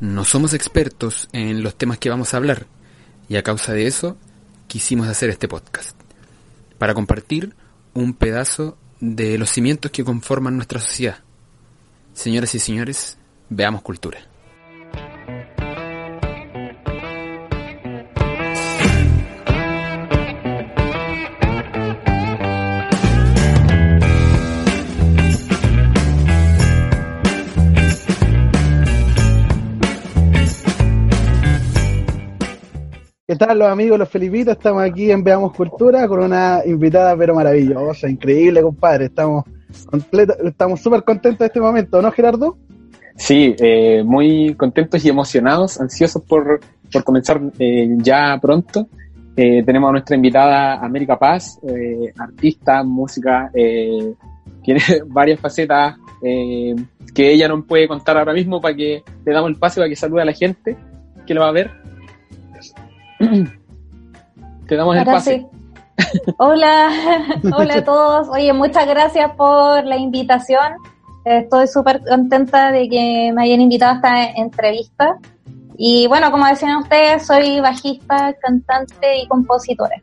No 0.00 0.24
somos 0.24 0.54
expertos 0.54 1.28
en 1.32 1.62
los 1.62 1.74
temas 1.76 1.98
que 1.98 2.08
vamos 2.08 2.32
a 2.32 2.38
hablar 2.38 2.66
y 3.28 3.36
a 3.36 3.42
causa 3.42 3.74
de 3.74 3.86
eso 3.86 4.16
quisimos 4.66 5.06
hacer 5.08 5.28
este 5.28 5.46
podcast, 5.46 5.94
para 6.78 6.94
compartir 6.94 7.54
un 7.92 8.14
pedazo 8.14 8.78
de 9.00 9.36
los 9.36 9.50
cimientos 9.50 9.90
que 9.90 10.02
conforman 10.02 10.56
nuestra 10.56 10.80
sociedad. 10.80 11.18
Señoras 12.14 12.54
y 12.54 12.60
señores, 12.60 13.18
veamos 13.50 13.82
cultura. 13.82 14.29
¿Qué 33.40 33.46
tal 33.46 33.58
los 33.58 33.68
amigos, 33.68 33.98
los 33.98 34.10
Felipitos? 34.10 34.54
Estamos 34.54 34.82
aquí 34.82 35.10
en 35.10 35.24
Veamos 35.24 35.54
Cultura 35.54 36.06
con 36.06 36.22
una 36.22 36.60
invitada 36.66 37.16
pero 37.16 37.34
maravillosa, 37.34 38.06
increíble, 38.06 38.60
compadre. 38.60 39.06
Estamos 39.06 39.44
completo, 39.86 40.34
estamos 40.44 40.78
súper 40.82 41.02
contentos 41.04 41.38
de 41.38 41.46
este 41.46 41.58
momento, 41.58 42.02
¿no, 42.02 42.12
Gerardo? 42.12 42.58
Sí, 43.16 43.56
eh, 43.58 44.02
muy 44.04 44.54
contentos 44.56 45.02
y 45.06 45.08
emocionados, 45.08 45.80
ansiosos 45.80 46.22
por, 46.22 46.60
por 46.92 47.02
comenzar 47.02 47.40
eh, 47.58 47.88
ya 47.96 48.38
pronto. 48.42 48.88
Eh, 49.34 49.62
tenemos 49.64 49.88
a 49.88 49.92
nuestra 49.92 50.16
invitada 50.16 50.74
América 50.74 51.18
Paz, 51.18 51.58
eh, 51.66 52.12
artista, 52.18 52.84
música, 52.84 53.50
tiene 54.62 54.82
varias 55.06 55.40
facetas 55.40 55.96
que 56.20 57.32
ella 57.32 57.48
no 57.48 57.64
puede 57.64 57.88
contar 57.88 58.18
ahora 58.18 58.34
mismo 58.34 58.60
para 58.60 58.76
que 58.76 59.02
le 59.24 59.32
damos 59.32 59.48
el 59.48 59.56
pase 59.56 59.80
para 59.80 59.88
que 59.88 59.96
salude 59.96 60.20
a 60.20 60.26
la 60.26 60.34
gente 60.34 60.76
que 61.26 61.32
lo 61.32 61.40
va 61.40 61.48
a 61.48 61.52
ver. 61.52 61.80
Te 64.66 64.76
damos 64.76 64.94
el 64.94 65.00
Ahora 65.00 65.12
pase. 65.12 65.46
sí. 65.50 65.60
Hola, 66.38 66.90
hola 67.56 67.74
a 67.74 67.84
todos. 67.84 68.28
Oye, 68.28 68.52
muchas 68.52 68.86
gracias 68.86 69.30
por 69.36 69.84
la 69.84 69.96
invitación. 69.96 70.74
Estoy 71.24 71.66
súper 71.66 72.00
contenta 72.02 72.72
de 72.72 72.88
que 72.88 73.32
me 73.34 73.42
hayan 73.42 73.60
invitado 73.60 73.92
a 73.92 73.96
esta 73.96 74.40
entrevista. 74.40 75.18
Y 75.76 76.06
bueno, 76.06 76.30
como 76.30 76.46
decían 76.46 76.78
ustedes, 76.78 77.26
soy 77.26 77.60
bajista, 77.60 78.34
cantante 78.40 79.22
y 79.22 79.28
compositora. 79.28 79.96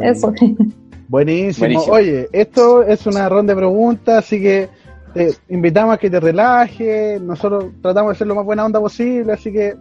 Eso. 0.00 0.32
Buenísimo. 1.08 1.66
Buenísimo. 1.66 1.94
Oye, 1.94 2.28
esto 2.32 2.82
es 2.82 3.06
una 3.06 3.28
ronda 3.28 3.54
de 3.54 3.58
preguntas, 3.58 4.18
así 4.18 4.40
que 4.40 4.68
te 5.14 5.32
invitamos 5.48 5.94
a 5.94 5.98
que 5.98 6.10
te 6.10 6.20
relajes. 6.20 7.20
Nosotros 7.20 7.66
tratamos 7.82 8.12
de 8.12 8.18
ser 8.18 8.26
lo 8.26 8.34
más 8.34 8.44
buena 8.44 8.64
onda 8.64 8.78
posible, 8.78 9.32
así 9.32 9.50
que 9.50 9.74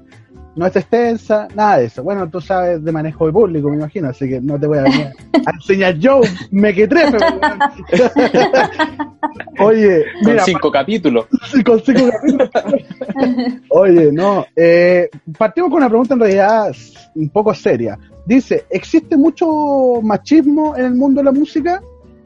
no 0.60 0.66
es 0.66 0.76
extensa, 0.76 1.48
nada 1.56 1.78
de 1.78 1.86
eso. 1.86 2.04
Bueno, 2.04 2.30
tú 2.30 2.42
sabes 2.42 2.84
de 2.84 2.92
manejo 2.92 3.28
de 3.28 3.32
público, 3.32 3.70
me 3.70 3.78
imagino, 3.78 4.10
así 4.10 4.28
que 4.28 4.42
no 4.42 4.60
te 4.60 4.68
voy 4.68 4.80
a, 4.80 4.84
venir 4.84 5.08
a 5.46 5.52
enseñar 5.56 5.98
yo, 5.98 6.20
me 6.52 6.74
que 6.74 6.86
trepe. 6.86 7.18
Oye, 9.62 10.04
Con 10.22 10.32
mira, 10.32 10.44
cinco 10.44 10.70
capítulos. 10.70 11.28
con 11.66 11.80
cinco 11.80 12.10
capítulos. 12.12 12.50
Oye, 13.70 14.12
no, 14.12 14.46
eh, 14.54 15.10
partimos 15.38 15.70
con 15.70 15.78
una 15.78 15.88
pregunta 15.88 16.16
en 16.16 16.20
realidad 16.20 16.76
un 17.16 17.30
poco 17.30 17.54
seria. 17.54 17.98
Dice, 18.26 18.66
¿existe 18.70 19.16
mucho 19.16 20.02
machismo 20.04 20.76
en 20.76 20.88
el 20.88 20.96
mundo 20.96 21.22
de 21.22 21.26
la 21.26 21.32
música? 21.32 21.82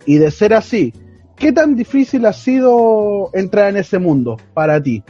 Y 0.08 0.16
de 0.16 0.32
ser 0.32 0.56
así, 0.56 0.92
¿qué 1.36 1.52
tan 1.52 1.76
difícil 1.76 2.26
ha 2.26 2.34
sido 2.34 3.30
entrar 3.34 3.70
en 3.70 3.78
ese 3.78 4.00
mundo 4.00 4.38
para 4.56 4.82
ti? 4.82 5.04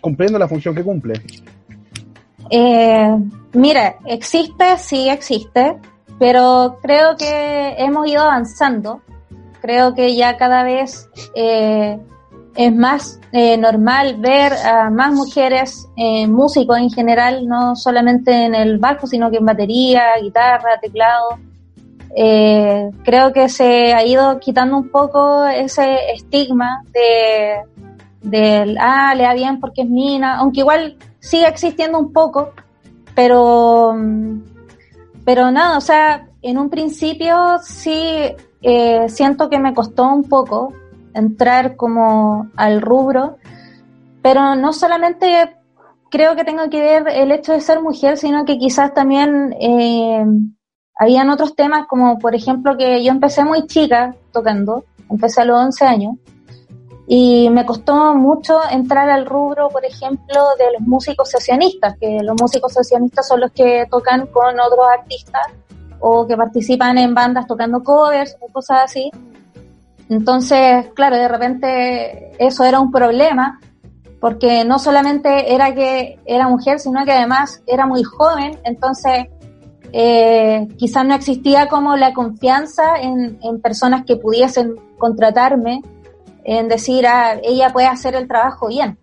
Cumpliendo 0.00 0.38
la 0.38 0.48
función 0.48 0.74
que 0.74 0.82
cumple. 0.82 1.20
Eh, 2.50 3.16
mira, 3.52 3.96
existe, 4.06 4.76
sí 4.78 5.08
existe, 5.08 5.78
pero 6.18 6.78
creo 6.82 7.16
que 7.16 7.74
hemos 7.78 8.08
ido 8.08 8.22
avanzando. 8.22 9.00
Creo 9.60 9.94
que 9.94 10.14
ya 10.16 10.36
cada 10.36 10.62
vez 10.64 11.08
eh, 11.34 11.98
es 12.56 12.74
más 12.74 13.20
eh, 13.32 13.56
normal 13.56 14.16
ver 14.18 14.52
a 14.52 14.90
más 14.90 15.12
mujeres 15.12 15.88
músicos 15.96 16.78
en 16.78 16.90
general, 16.90 17.46
no 17.46 17.76
solamente 17.76 18.46
en 18.46 18.54
el 18.54 18.78
bajo, 18.78 19.06
sino 19.06 19.30
que 19.30 19.36
en 19.36 19.46
batería, 19.46 20.16
guitarra, 20.20 20.80
teclado. 20.80 21.38
Eh, 22.16 22.90
creo 23.04 23.32
que 23.32 23.48
se 23.48 23.94
ha 23.94 24.04
ido 24.04 24.40
quitando 24.40 24.76
un 24.76 24.88
poco 24.88 25.46
ese 25.46 26.12
estigma 26.12 26.82
de 26.92 27.60
del 28.20 28.76
ah, 28.78 29.14
le 29.14 29.22
da 29.22 29.32
bien 29.32 29.60
porque 29.60 29.82
es 29.82 29.88
mina, 29.88 30.38
aunque 30.38 30.60
igual 30.60 30.96
sigue 31.20 31.46
existiendo 31.46 31.98
un 31.98 32.12
poco, 32.12 32.52
pero 33.14 33.94
pero 35.24 35.50
nada, 35.50 35.78
o 35.78 35.80
sea, 35.80 36.28
en 36.42 36.58
un 36.58 36.70
principio 36.70 37.58
sí 37.62 38.34
eh, 38.62 39.08
siento 39.08 39.48
que 39.48 39.58
me 39.58 39.74
costó 39.74 40.08
un 40.08 40.24
poco 40.24 40.72
entrar 41.14 41.76
como 41.76 42.48
al 42.56 42.80
rubro, 42.80 43.36
pero 44.22 44.54
no 44.54 44.72
solamente 44.72 45.56
creo 46.10 46.34
que 46.34 46.44
tengo 46.44 46.68
que 46.68 46.80
ver 46.80 47.08
el 47.08 47.32
hecho 47.32 47.52
de 47.52 47.60
ser 47.60 47.80
mujer, 47.80 48.16
sino 48.16 48.44
que 48.44 48.58
quizás 48.58 48.92
también 48.94 49.54
eh, 49.60 50.24
habían 50.98 51.30
otros 51.30 51.54
temas, 51.54 51.86
como 51.86 52.18
por 52.18 52.34
ejemplo 52.34 52.76
que 52.76 53.02
yo 53.04 53.12
empecé 53.12 53.44
muy 53.44 53.66
chica 53.66 54.14
tocando, 54.32 54.84
empecé 55.08 55.42
a 55.42 55.44
los 55.44 55.58
11 55.58 55.84
años, 55.84 56.16
y 57.12 57.50
me 57.50 57.66
costó 57.66 58.14
mucho 58.14 58.60
entrar 58.70 59.10
al 59.10 59.26
rubro, 59.26 59.68
por 59.68 59.84
ejemplo, 59.84 60.44
de 60.56 60.78
los 60.78 60.82
músicos 60.82 61.28
sesionistas, 61.28 61.96
que 62.00 62.20
los 62.22 62.40
músicos 62.40 62.72
sesionistas 62.72 63.26
son 63.26 63.40
los 63.40 63.50
que 63.50 63.84
tocan 63.90 64.28
con 64.28 64.60
otros 64.60 64.86
artistas 64.96 65.42
o 65.98 66.24
que 66.24 66.36
participan 66.36 66.98
en 66.98 67.12
bandas 67.12 67.48
tocando 67.48 67.82
covers 67.82 68.36
o 68.38 68.46
cosas 68.52 68.82
así. 68.84 69.10
Entonces, 70.08 70.86
claro, 70.94 71.16
de 71.16 71.26
repente 71.26 72.30
eso 72.38 72.62
era 72.62 72.78
un 72.78 72.92
problema, 72.92 73.58
porque 74.20 74.64
no 74.64 74.78
solamente 74.78 75.52
era 75.52 75.74
que 75.74 76.20
era 76.24 76.46
mujer, 76.46 76.78
sino 76.78 77.04
que 77.04 77.10
además 77.10 77.60
era 77.66 77.86
muy 77.86 78.04
joven, 78.04 78.56
entonces 78.62 79.26
eh, 79.92 80.68
quizás 80.78 81.04
no 81.04 81.16
existía 81.16 81.66
como 81.66 81.96
la 81.96 82.14
confianza 82.14 83.00
en, 83.00 83.36
en 83.42 83.60
personas 83.60 84.04
que 84.04 84.14
pudiesen 84.14 84.76
contratarme, 84.96 85.82
en 86.44 86.68
decir, 86.68 87.06
ah, 87.06 87.36
ella 87.42 87.70
puede 87.70 87.86
hacer 87.86 88.14
el 88.14 88.28
trabajo 88.28 88.68
bien, 88.68 88.98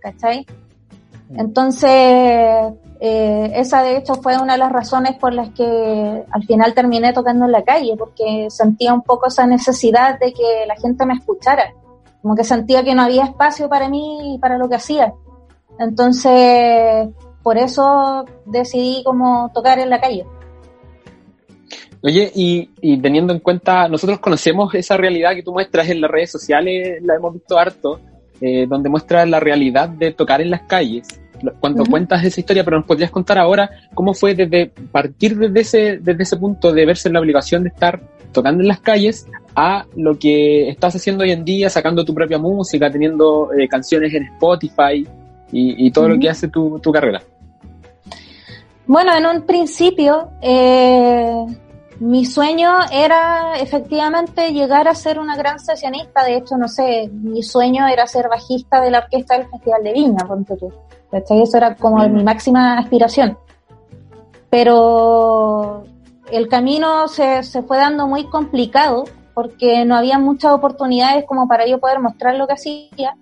¿cachai? 0.00 0.46
Entonces, 1.30 1.90
eh, 3.00 3.52
esa 3.54 3.82
de 3.82 3.98
hecho 3.98 4.14
fue 4.14 4.38
una 4.38 4.54
de 4.54 4.58
las 4.58 4.72
razones 4.72 5.16
por 5.16 5.32
las 5.32 5.50
que 5.50 6.24
al 6.30 6.44
final 6.44 6.74
terminé 6.74 7.12
tocando 7.12 7.44
en 7.44 7.52
la 7.52 7.64
calle, 7.64 7.94
porque 7.98 8.46
sentía 8.50 8.94
un 8.94 9.02
poco 9.02 9.26
esa 9.26 9.46
necesidad 9.46 10.18
de 10.18 10.32
que 10.32 10.66
la 10.66 10.76
gente 10.76 11.04
me 11.04 11.14
escuchara, 11.14 11.74
como 12.22 12.34
que 12.34 12.44
sentía 12.44 12.84
que 12.84 12.94
no 12.94 13.02
había 13.02 13.24
espacio 13.24 13.68
para 13.68 13.88
mí 13.88 14.34
y 14.34 14.38
para 14.38 14.58
lo 14.58 14.68
que 14.68 14.76
hacía. 14.76 15.12
Entonces, 15.78 17.08
por 17.42 17.58
eso 17.58 18.24
decidí 18.46 19.02
como 19.04 19.50
tocar 19.52 19.78
en 19.78 19.90
la 19.90 20.00
calle. 20.00 20.26
Oye, 22.06 22.30
y, 22.36 22.70
y 22.80 22.98
teniendo 22.98 23.32
en 23.32 23.40
cuenta, 23.40 23.88
nosotros 23.88 24.20
conocemos 24.20 24.72
esa 24.76 24.96
realidad 24.96 25.34
que 25.34 25.42
tú 25.42 25.52
muestras 25.52 25.88
en 25.88 26.00
las 26.00 26.08
redes 26.08 26.30
sociales, 26.30 27.02
la 27.02 27.16
hemos 27.16 27.34
visto 27.34 27.58
harto, 27.58 27.98
eh, 28.40 28.64
donde 28.68 28.88
muestras 28.88 29.28
la 29.28 29.40
realidad 29.40 29.88
de 29.88 30.12
tocar 30.12 30.40
en 30.40 30.50
las 30.50 30.62
calles. 30.68 31.08
Cuando 31.58 31.84
cuentas 31.84 32.24
esa 32.24 32.38
historia, 32.38 32.62
pero 32.62 32.76
nos 32.76 32.86
podrías 32.86 33.10
contar 33.10 33.38
ahora 33.38 33.68
cómo 33.92 34.14
fue 34.14 34.36
desde 34.36 34.68
partir 34.92 35.36
desde 35.36 35.60
ese, 35.60 35.98
desde 36.00 36.22
ese 36.22 36.36
punto 36.36 36.72
de 36.72 36.86
verse 36.86 37.08
en 37.08 37.14
la 37.14 37.18
obligación 37.20 37.64
de 37.64 37.70
estar 37.70 38.00
tocando 38.30 38.62
en 38.62 38.68
las 38.68 38.78
calles 38.78 39.26
a 39.56 39.84
lo 39.96 40.16
que 40.16 40.68
estás 40.68 40.94
haciendo 40.94 41.24
hoy 41.24 41.32
en 41.32 41.44
día, 41.44 41.68
sacando 41.70 42.04
tu 42.04 42.14
propia 42.14 42.38
música, 42.38 42.88
teniendo 42.88 43.52
eh, 43.52 43.66
canciones 43.66 44.14
en 44.14 44.22
Spotify 44.34 45.04
y, 45.50 45.86
y 45.86 45.90
todo 45.90 46.08
lo 46.08 46.20
que 46.20 46.30
hace 46.30 46.46
tu, 46.46 46.78
tu 46.78 46.92
carrera. 46.92 47.20
Bueno, 48.86 49.12
en 49.12 49.26
un 49.26 49.42
principio, 49.44 50.30
eh, 50.40 51.44
mi 52.00 52.24
sueño 52.26 52.70
era 52.92 53.56
efectivamente 53.58 54.52
llegar 54.52 54.86
a 54.86 54.94
ser 54.94 55.18
una 55.18 55.36
gran 55.36 55.58
sesionista. 55.58 56.24
De 56.24 56.36
hecho, 56.36 56.56
no 56.56 56.68
sé, 56.68 57.08
mi 57.12 57.42
sueño 57.42 57.86
era 57.86 58.06
ser 58.06 58.28
bajista 58.28 58.80
de 58.80 58.90
la 58.90 58.98
orquesta 58.98 59.38
del 59.38 59.48
Festival 59.48 59.82
de 59.82 59.92
Viña, 59.92 60.26
ponte 60.26 60.56
tú. 60.56 60.72
¿Cachai? 61.10 61.42
Eso 61.42 61.56
era 61.56 61.74
como 61.74 61.98
Mm. 61.98 62.12
mi 62.12 62.24
máxima 62.24 62.78
aspiración. 62.78 63.38
Pero 64.50 65.84
el 66.30 66.48
camino 66.48 67.08
se, 67.08 67.42
se 67.42 67.62
fue 67.62 67.78
dando 67.78 68.06
muy 68.06 68.24
complicado 68.28 69.04
porque 69.34 69.84
no 69.84 69.96
había 69.96 70.18
muchas 70.18 70.52
oportunidades 70.52 71.24
como 71.26 71.46
para 71.46 71.66
yo 71.66 71.78
poder 71.78 72.00
mostrar 72.00 72.34
lo 72.36 72.46
que 72.46 72.54
hacía. 72.54 73.16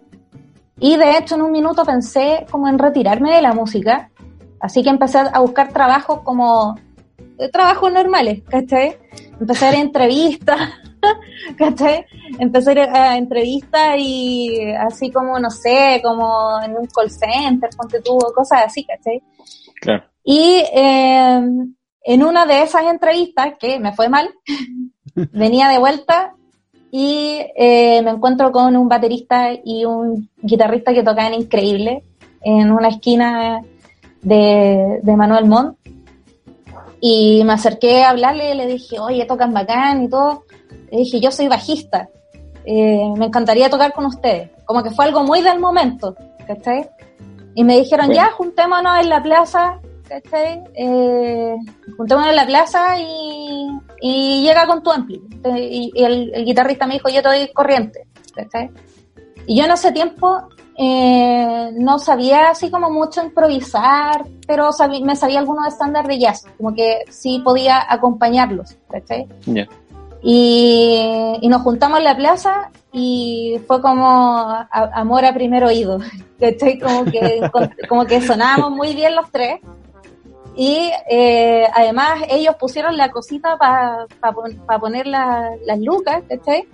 Y 0.78 0.96
de 0.96 1.18
hecho, 1.18 1.34
en 1.34 1.42
un 1.42 1.52
minuto 1.52 1.84
pensé 1.84 2.46
como 2.50 2.68
en 2.68 2.78
retirarme 2.78 3.34
de 3.34 3.42
la 3.42 3.52
música. 3.52 4.10
Así 4.60 4.82
que 4.82 4.90
empecé 4.90 5.18
a 5.18 5.40
buscar 5.40 5.72
trabajos 5.72 6.20
como 6.22 6.76
trabajos 7.52 7.92
normales, 7.92 8.42
¿cachai? 8.48 8.96
Empecé 9.40 9.66
a 9.66 9.70
ver 9.70 9.80
entrevistas 9.80 10.60
¿cachai? 11.56 12.06
Empecé 12.38 12.80
a 12.80 13.12
a 13.12 13.18
entrevistas 13.18 13.96
y 13.98 14.72
así 14.72 15.10
como, 15.10 15.38
no 15.38 15.50
sé, 15.50 16.00
como 16.02 16.60
en 16.62 16.76
un 16.76 16.86
call 16.86 17.10
center, 17.10 17.70
ponte 17.76 18.00
tuvo 18.00 18.32
cosas 18.34 18.62
así, 18.66 18.84
¿cachai? 18.84 19.22
Claro. 19.80 20.04
Y 20.22 20.62
eh, 20.74 21.42
en 22.04 22.24
una 22.24 22.46
de 22.46 22.62
esas 22.62 22.84
entrevistas, 22.84 23.54
que 23.58 23.78
me 23.78 23.92
fue 23.92 24.08
mal, 24.08 24.30
venía 25.32 25.68
de 25.68 25.78
vuelta 25.78 26.34
y 26.90 27.40
eh, 27.56 28.00
me 28.02 28.10
encuentro 28.10 28.52
con 28.52 28.76
un 28.76 28.88
baterista 28.88 29.50
y 29.52 29.84
un 29.84 30.30
guitarrista 30.40 30.94
que 30.94 31.02
tocaban 31.02 31.34
increíble 31.34 32.04
en 32.42 32.70
una 32.70 32.88
esquina 32.88 33.62
de, 34.22 35.00
de 35.02 35.16
Manuel 35.16 35.46
Montt. 35.46 35.78
Y 37.06 37.44
me 37.44 37.52
acerqué 37.52 38.02
a 38.02 38.08
hablarle 38.08 38.54
y 38.54 38.56
le 38.56 38.66
dije, 38.66 38.98
oye, 38.98 39.26
tocan 39.26 39.52
bacán 39.52 40.04
y 40.04 40.08
todo. 40.08 40.44
Le 40.90 40.98
dije, 41.00 41.20
yo 41.20 41.30
soy 41.30 41.48
bajista. 41.48 42.08
Eh, 42.64 43.12
me 43.18 43.26
encantaría 43.26 43.68
tocar 43.68 43.92
con 43.92 44.06
ustedes. 44.06 44.48
Como 44.64 44.82
que 44.82 44.90
fue 44.90 45.04
algo 45.04 45.22
muy 45.22 45.42
del 45.42 45.60
momento, 45.60 46.16
¿cachai? 46.46 46.88
Y 47.54 47.62
me 47.62 47.76
dijeron, 47.76 48.06
Bueno. 48.06 48.22
ya, 48.22 48.30
juntémonos 48.30 49.00
en 49.00 49.10
la 49.10 49.22
plaza, 49.22 49.80
¿cachai? 50.08 50.62
Eh, 50.72 51.54
juntémonos 51.94 52.30
en 52.30 52.36
la 52.36 52.46
plaza 52.46 52.98
y, 52.98 53.68
y 54.00 54.40
llega 54.42 54.66
con 54.66 54.82
tu 54.82 54.90
ampli. 54.90 55.20
Y, 55.58 55.92
y 55.94 56.04
el, 56.04 56.32
el 56.34 56.44
guitarrista 56.46 56.86
me 56.86 56.94
dijo, 56.94 57.10
yo 57.10 57.20
te 57.20 57.28
doy 57.28 57.48
corriente, 57.52 58.06
¿cachai? 58.34 58.70
Y 59.46 59.58
yo 59.58 59.66
en 59.66 59.72
ese 59.72 59.92
tiempo 59.92 60.48
eh, 60.76 61.70
no 61.74 61.98
sabía 61.98 62.50
así 62.50 62.70
como 62.70 62.90
mucho 62.90 63.22
improvisar, 63.22 64.24
pero 64.46 64.70
sabí- 64.72 65.02
me 65.04 65.14
sabía 65.16 65.38
algunos 65.38 65.68
estándares 65.68 66.08
de 66.08 66.18
jazz, 66.18 66.44
como 66.56 66.74
que 66.74 67.04
sí 67.10 67.40
podía 67.44 67.84
acompañarlos, 67.88 68.76
¿cachai? 68.90 69.26
Y, 70.22 71.38
y 71.42 71.48
nos 71.48 71.62
juntamos 71.62 71.98
en 71.98 72.04
la 72.04 72.16
plaza 72.16 72.70
y 72.92 73.60
fue 73.66 73.80
como 73.82 74.06
a- 74.08 74.68
amor 74.94 75.24
a 75.24 75.34
primer 75.34 75.64
oído, 75.64 75.98
¿cachai? 76.40 76.78
Como 76.78 77.04
que, 77.04 77.40
como 77.88 78.04
que 78.06 78.20
sonábamos 78.20 78.70
muy 78.72 78.94
bien 78.94 79.14
los 79.14 79.30
tres. 79.30 79.60
Y 80.56 80.90
eh, 81.10 81.66
además 81.74 82.20
ellos 82.30 82.54
pusieron 82.56 82.96
la 82.96 83.10
cosita 83.10 83.56
para 83.58 84.06
poner 84.80 85.06
la- 85.06 85.50
las 85.66 85.78
lucas, 85.80 86.22
¿cachai? 86.28 86.66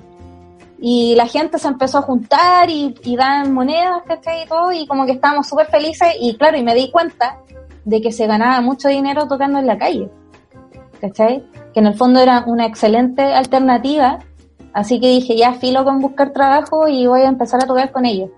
Y 0.80 1.14
la 1.14 1.26
gente 1.26 1.58
se 1.58 1.68
empezó 1.68 1.98
a 1.98 2.02
juntar 2.02 2.70
y, 2.70 2.94
y 3.04 3.16
dan 3.16 3.52
monedas, 3.52 4.02
¿cachai? 4.06 4.44
Y 4.44 4.46
todo, 4.46 4.72
y 4.72 4.86
como 4.86 5.04
que 5.04 5.12
estábamos 5.12 5.46
súper 5.46 5.66
felices. 5.66 6.08
Y 6.20 6.36
claro, 6.36 6.56
y 6.56 6.62
me 6.62 6.74
di 6.74 6.90
cuenta 6.90 7.38
de 7.84 8.00
que 8.00 8.12
se 8.12 8.26
ganaba 8.26 8.60
mucho 8.60 8.88
dinero 8.88 9.26
tocando 9.26 9.58
en 9.58 9.66
la 9.66 9.78
calle, 9.78 10.08
¿cachai? 11.00 11.44
Que 11.74 11.80
en 11.80 11.86
el 11.86 11.94
fondo 11.94 12.20
era 12.20 12.44
una 12.46 12.66
excelente 12.66 13.22
alternativa. 13.22 14.18
Así 14.72 15.00
que 15.00 15.08
dije, 15.08 15.36
ya 15.36 15.54
filo 15.54 15.84
con 15.84 15.98
buscar 15.98 16.32
trabajo 16.32 16.88
y 16.88 17.06
voy 17.06 17.22
a 17.22 17.28
empezar 17.28 17.62
a 17.62 17.66
tocar 17.66 17.90
con 17.92 18.06
ellos. 18.06 18.30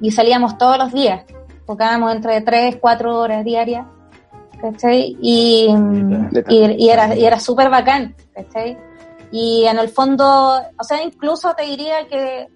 Y 0.00 0.10
salíamos 0.10 0.58
todos 0.58 0.78
los 0.78 0.92
días. 0.92 1.24
Tocábamos 1.66 2.12
entre 2.12 2.40
3, 2.40 2.78
4 2.80 3.18
horas 3.18 3.44
diarias. 3.44 3.86
¿Cachai? 4.60 5.16
Y, 5.20 5.68
y, 6.48 6.84
y 6.84 6.88
era, 6.88 7.14
y 7.14 7.24
era 7.24 7.38
súper 7.38 7.68
bacán. 7.68 8.14
¿Cachai? 8.34 8.76
Y 9.32 9.64
en 9.64 9.78
el 9.78 9.88
fondo, 9.88 10.60
o 10.78 10.84
sea, 10.84 11.02
incluso 11.02 11.54
te 11.54 11.64
diría 11.64 12.06
que 12.06 12.48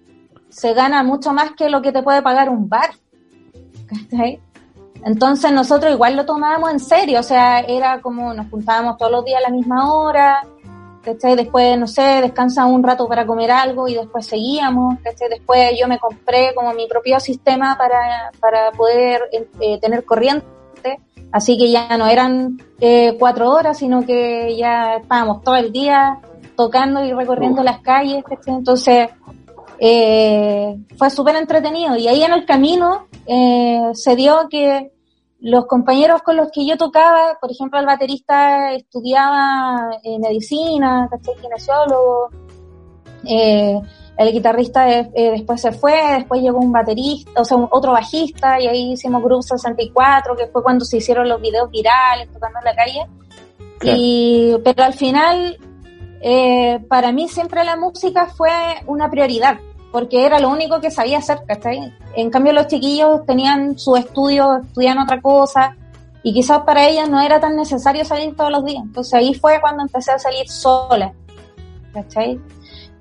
se 0.49 0.73
gana 0.73 1.03
mucho 1.03 1.33
más 1.33 1.51
que 1.51 1.69
lo 1.69 1.81
que 1.81 1.91
te 1.91 2.03
puede 2.03 2.21
pagar 2.21 2.49
un 2.49 2.69
bar. 2.69 2.91
Entonces 5.03 5.51
nosotros 5.51 5.91
igual 5.91 6.15
lo 6.15 6.25
tomábamos 6.25 6.71
en 6.71 6.79
serio, 6.79 7.19
o 7.19 7.23
sea, 7.23 7.59
era 7.59 8.01
como 8.01 8.33
nos 8.33 8.49
juntábamos 8.49 8.97
todos 8.97 9.11
los 9.11 9.25
días 9.25 9.39
a 9.39 9.49
la 9.49 9.55
misma 9.55 9.93
hora, 9.93 10.45
¿cachai? 11.01 11.35
Después, 11.35 11.77
no 11.77 11.87
sé, 11.87 12.21
descansaba 12.21 12.67
un 12.67 12.83
rato 12.83 13.07
para 13.07 13.25
comer 13.25 13.51
algo 13.51 13.87
y 13.87 13.95
después 13.95 14.25
seguíamos. 14.25 14.97
Después 15.03 15.71
yo 15.79 15.87
me 15.87 15.99
compré 15.99 16.53
como 16.53 16.73
mi 16.73 16.87
propio 16.87 17.19
sistema 17.19 17.77
para, 17.77 18.31
para 18.39 18.71
poder 18.71 19.21
eh, 19.59 19.79
tener 19.79 20.03
corriente, 20.03 20.99
así 21.31 21.57
que 21.57 21.71
ya 21.71 21.97
no 21.97 22.07
eran 22.07 22.57
eh, 22.79 23.15
cuatro 23.17 23.51
horas, 23.51 23.77
sino 23.77 24.05
que 24.05 24.55
ya 24.57 24.95
estábamos 24.95 25.43
todo 25.43 25.55
el 25.55 25.71
día 25.71 26.19
tocando 26.57 27.01
y 27.05 27.13
recorriendo 27.13 27.63
las 27.63 27.79
calles, 27.79 28.23
¿cachai? 28.25 28.55
Entonces, 28.55 29.07
eh, 29.79 30.75
fue 30.97 31.09
súper 31.09 31.35
entretenido 31.37 31.95
y 31.95 32.07
ahí 32.07 32.23
en 32.23 32.33
el 32.33 32.45
camino 32.45 33.07
eh, 33.27 33.91
se 33.93 34.15
dio 34.15 34.49
que 34.49 34.91
los 35.39 35.67
compañeros 35.67 36.23
con 36.23 36.35
los 36.35 36.49
que 36.51 36.65
yo 36.65 36.75
tocaba, 36.77 37.37
por 37.39 37.51
ejemplo, 37.51 37.79
el 37.79 37.85
baterista 37.85 38.73
estudiaba 38.73 39.91
eh, 40.03 40.17
medicina, 40.19 41.07
¿cachai? 41.11 41.35
kinesiólogo, 41.39 42.29
el 43.23 44.31
guitarrista 44.31 44.85
después 44.85 45.61
se 45.61 45.71
fue, 45.71 45.93
después 46.17 46.41
llegó 46.41 46.57
un 46.57 46.71
baterista, 46.71 47.39
o 47.39 47.45
sea, 47.45 47.57
un- 47.57 47.67
otro 47.69 47.91
bajista, 47.91 48.59
y 48.59 48.67
ahí 48.67 48.91
hicimos 48.93 49.21
Group 49.21 49.43
64, 49.43 50.35
que 50.35 50.47
fue 50.47 50.63
cuando 50.63 50.83
se 50.85 50.97
hicieron 50.97 51.29
los 51.29 51.39
videos 51.39 51.69
virales, 51.69 52.31
tocando 52.33 52.57
en 52.59 52.65
la 52.65 52.75
calle. 52.75 53.05
Claro. 53.77 53.97
Y, 53.99 54.55
pero 54.63 54.83
al 54.85 54.93
final, 54.93 55.57
eh, 56.21 56.79
para 56.89 57.11
mí 57.11 57.27
siempre 57.27 57.63
la 57.63 57.75
música 57.75 58.27
fue 58.27 58.51
una 58.85 59.09
prioridad, 59.09 59.59
porque 59.91 60.25
era 60.25 60.39
lo 60.39 60.49
único 60.49 60.79
que 60.81 60.91
sabía 60.91 61.19
hacer, 61.19 61.39
¿cachai? 61.47 61.93
En 62.15 62.29
cambio 62.29 62.53
los 62.53 62.67
chiquillos 62.67 63.25
tenían 63.25 63.77
su 63.77 63.95
estudio, 63.95 64.57
estudian 64.63 64.97
otra 64.99 65.21
cosa, 65.21 65.75
y 66.23 66.33
quizás 66.33 66.59
para 66.61 66.87
ellas 66.87 67.09
no 67.09 67.21
era 67.21 67.39
tan 67.39 67.55
necesario 67.55 68.03
salir 68.03 68.35
todos 68.35 68.51
los 68.51 68.65
días. 68.65 68.83
Entonces 68.83 69.13
ahí 69.13 69.33
fue 69.33 69.61
cuando 69.61 69.83
empecé 69.83 70.11
a 70.11 70.19
salir 70.19 70.49
sola, 70.49 71.13
¿cachai? 71.93 72.39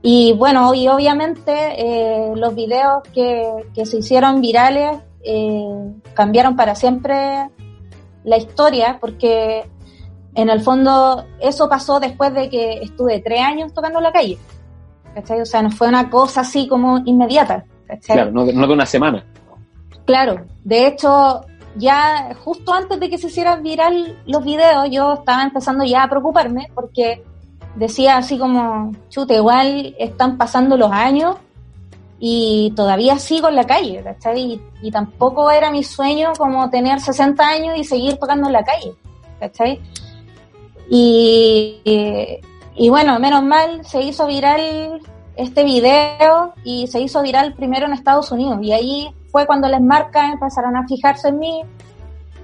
Y 0.02 0.34
bueno, 0.34 0.72
y 0.74 0.86
obviamente 0.86 1.52
eh, 1.76 2.32
los 2.36 2.54
videos 2.54 3.02
que, 3.12 3.66
que 3.74 3.84
se 3.86 3.98
hicieron 3.98 4.40
virales 4.40 4.98
eh, 5.24 5.92
cambiaron 6.14 6.54
para 6.54 6.76
siempre 6.76 7.50
la 8.22 8.36
historia, 8.36 8.98
porque 9.00 9.68
en 10.37 10.49
el 10.50 10.61
fondo 10.61 11.25
eso 11.41 11.69
pasó 11.69 11.99
después 11.99 12.33
de 12.35 12.49
que 12.49 12.75
estuve 12.83 13.21
tres 13.21 13.41
años 13.41 13.73
tocando 13.73 13.99
en 13.99 14.05
la 14.05 14.12
calle. 14.12 14.38
¿Cachai? 15.15 15.41
O 15.41 15.47
sea, 15.47 15.62
no 15.62 15.71
fue 15.71 15.88
una 15.88 16.09
cosa 16.11 16.43
así 16.43 16.69
como 16.69 16.99
inmediata. 17.06 17.65
¿cachai? 17.88 18.17
Claro, 18.17 18.31
no, 18.33 18.44
de- 18.44 18.53
no 18.53 18.67
de 18.67 18.73
una 18.75 18.87
semana. 18.87 19.25
Claro, 20.05 20.44
de 20.62 20.87
hecho, 20.87 21.41
ya 21.77 22.35
justo 22.44 22.73
antes 22.73 23.00
de 23.00 23.09
que 23.11 23.19
se 23.19 23.27
hicieran 23.29 23.62
viral 23.62 24.19
los 24.27 24.44
videos, 24.44 24.88
yo 24.91 25.15
estaba 25.15 25.43
empezando 25.43 25.85
ya 25.85 26.03
a 26.05 26.09
preocuparme 26.09 26.69
porque 26.75 27.25
decía 27.75 28.17
así 28.19 28.38
como, 28.38 28.93
chute, 29.09 29.37
igual 29.37 29.94
están 29.99 30.37
pasando 30.38 30.77
los 30.77 30.93
años 30.93 31.37
y 32.19 32.73
todavía 32.77 33.19
sigo 33.19 33.49
en 33.49 33.56
la 33.56 33.65
calle, 33.65 34.03
¿cachai? 34.03 34.41
Y, 34.41 34.61
y 34.83 34.91
tampoco 34.91 35.50
era 35.50 35.71
mi 35.71 35.83
sueño 35.83 36.33
como 36.38 36.71
tener 36.71 37.00
60 37.00 37.47
años 37.47 37.76
y 37.76 37.85
seguir 37.85 38.16
tocando 38.16 38.47
en 38.47 38.52
la 38.55 38.64
calle, 38.64 38.95
¿cachai? 39.40 39.81
Y, 40.88 41.81
y, 41.85 42.38
y 42.76 42.88
bueno, 42.88 43.19
menos 43.19 43.43
mal 43.43 43.85
se 43.85 44.00
hizo 44.02 44.26
viral 44.26 45.00
este 45.37 45.64
video 45.64 46.55
y 46.64 46.87
se 46.87 47.00
hizo 47.00 47.23
viral 47.23 47.55
primero 47.55 47.87
en 47.87 47.93
Estados 47.93 48.31
Unidos 48.33 48.59
y 48.62 48.73
ahí 48.73 49.11
fue 49.31 49.47
cuando 49.47 49.69
las 49.69 49.83
marcas 49.83 50.33
empezaron 50.33 50.76
a 50.76 50.87
fijarse 50.87 51.28
en 51.28 51.38
mí 51.38 51.62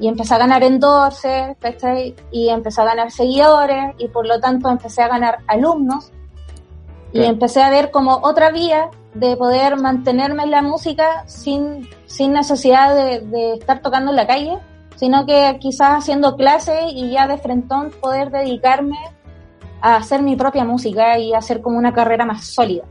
y 0.01 0.09
empecé 0.09 0.35
a 0.35 0.39
ganar 0.39 0.63
endorses, 0.63 1.57
¿cachai? 1.59 2.15
Y 2.31 2.49
empecé 2.49 2.81
a 2.83 2.85
ganar 2.85 3.11
seguidores 3.11 3.95
y 3.99 4.09
por 4.09 4.27
lo 4.27 4.41
tanto 4.41 4.69
empecé 4.69 5.03
a 5.03 5.09
ganar 5.09 5.39
alumnos 5.47 6.11
y 7.13 7.19
Claro. 7.19 7.29
empecé 7.31 7.63
a 7.63 7.71
ver 7.71 7.91
como 7.91 8.17
otra 8.23 8.51
vía 8.51 8.91
de 9.15 9.37
poder 9.37 9.77
mantenerme 9.77 10.43
en 10.45 10.51
la 10.51 10.63
música 10.63 11.25
sin, 11.27 11.89
sin 12.07 12.33
necesidad 12.33 12.95
de, 12.95 13.21
de 13.21 13.55
estar 13.55 13.81
tocando 13.81 14.11
en 14.11 14.17
la 14.17 14.27
calle, 14.27 14.59
sino 14.97 15.27
que 15.27 15.57
quizás 15.61 15.99
haciendo 15.99 16.37
clases 16.37 16.77
y 16.95 17.11
ya 17.13 17.27
de 17.27 17.39
frentón 17.39 17.91
poder 18.01 18.31
dedicarme 18.31 18.97
a 19.81 19.97
hacer 19.97 20.23
mi 20.23 20.37
propia 20.37 20.65
música 20.65 21.19
y 21.19 21.33
hacer 21.35 21.61
como 21.61 21.77
una 21.79 21.93
carrera 21.93 22.25
más 22.25 22.45
sólida. 22.45 22.85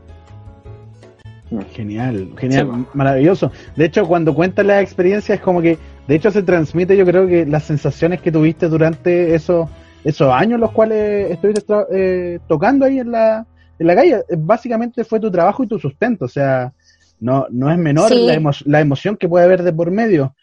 Genial, 1.74 2.30
genial, 2.38 2.70
Sí. 2.72 2.86
maravilloso. 2.94 3.52
De 3.76 3.84
hecho, 3.84 4.06
cuando 4.06 4.34
cuentas 4.34 4.64
la 4.64 4.80
experiencia 4.80 5.34
es 5.34 5.40
como 5.42 5.60
que, 5.60 5.78
de 6.08 6.14
hecho, 6.14 6.30
se 6.30 6.42
transmite, 6.42 6.96
yo 6.96 7.04
creo 7.04 7.26
que 7.26 7.44
las 7.44 7.64
sensaciones 7.64 8.22
que 8.22 8.32
tuviste 8.32 8.68
durante 8.68 9.34
esos 9.34 9.68
esos 10.04 10.32
años 10.32 10.58
los 10.58 10.72
cuales 10.72 11.30
estuviste 11.30 11.62
eh, 11.92 12.40
tocando 12.48 12.84
ahí 12.86 12.98
en 12.98 13.12
la, 13.12 13.46
en 13.78 13.86
la 13.86 13.94
calle, 13.94 14.16
eh, 14.28 14.34
básicamente 14.36 15.04
fue 15.04 15.20
tu 15.20 15.30
trabajo 15.30 15.62
y 15.62 15.68
tu 15.68 15.78
sustento, 15.78 16.24
o 16.24 16.28
sea, 16.28 16.72
no, 17.20 17.46
no 17.50 17.70
es 17.70 17.78
menor 17.78 18.08
Sí. 18.08 18.26
la, 18.26 18.34
emo- 18.34 18.62
la 18.66 18.80
emoción 18.80 19.16
que 19.16 19.28
puede 19.28 19.44
haber 19.44 19.62
de 19.62 19.72
por 19.72 19.92
medio. 19.92 20.34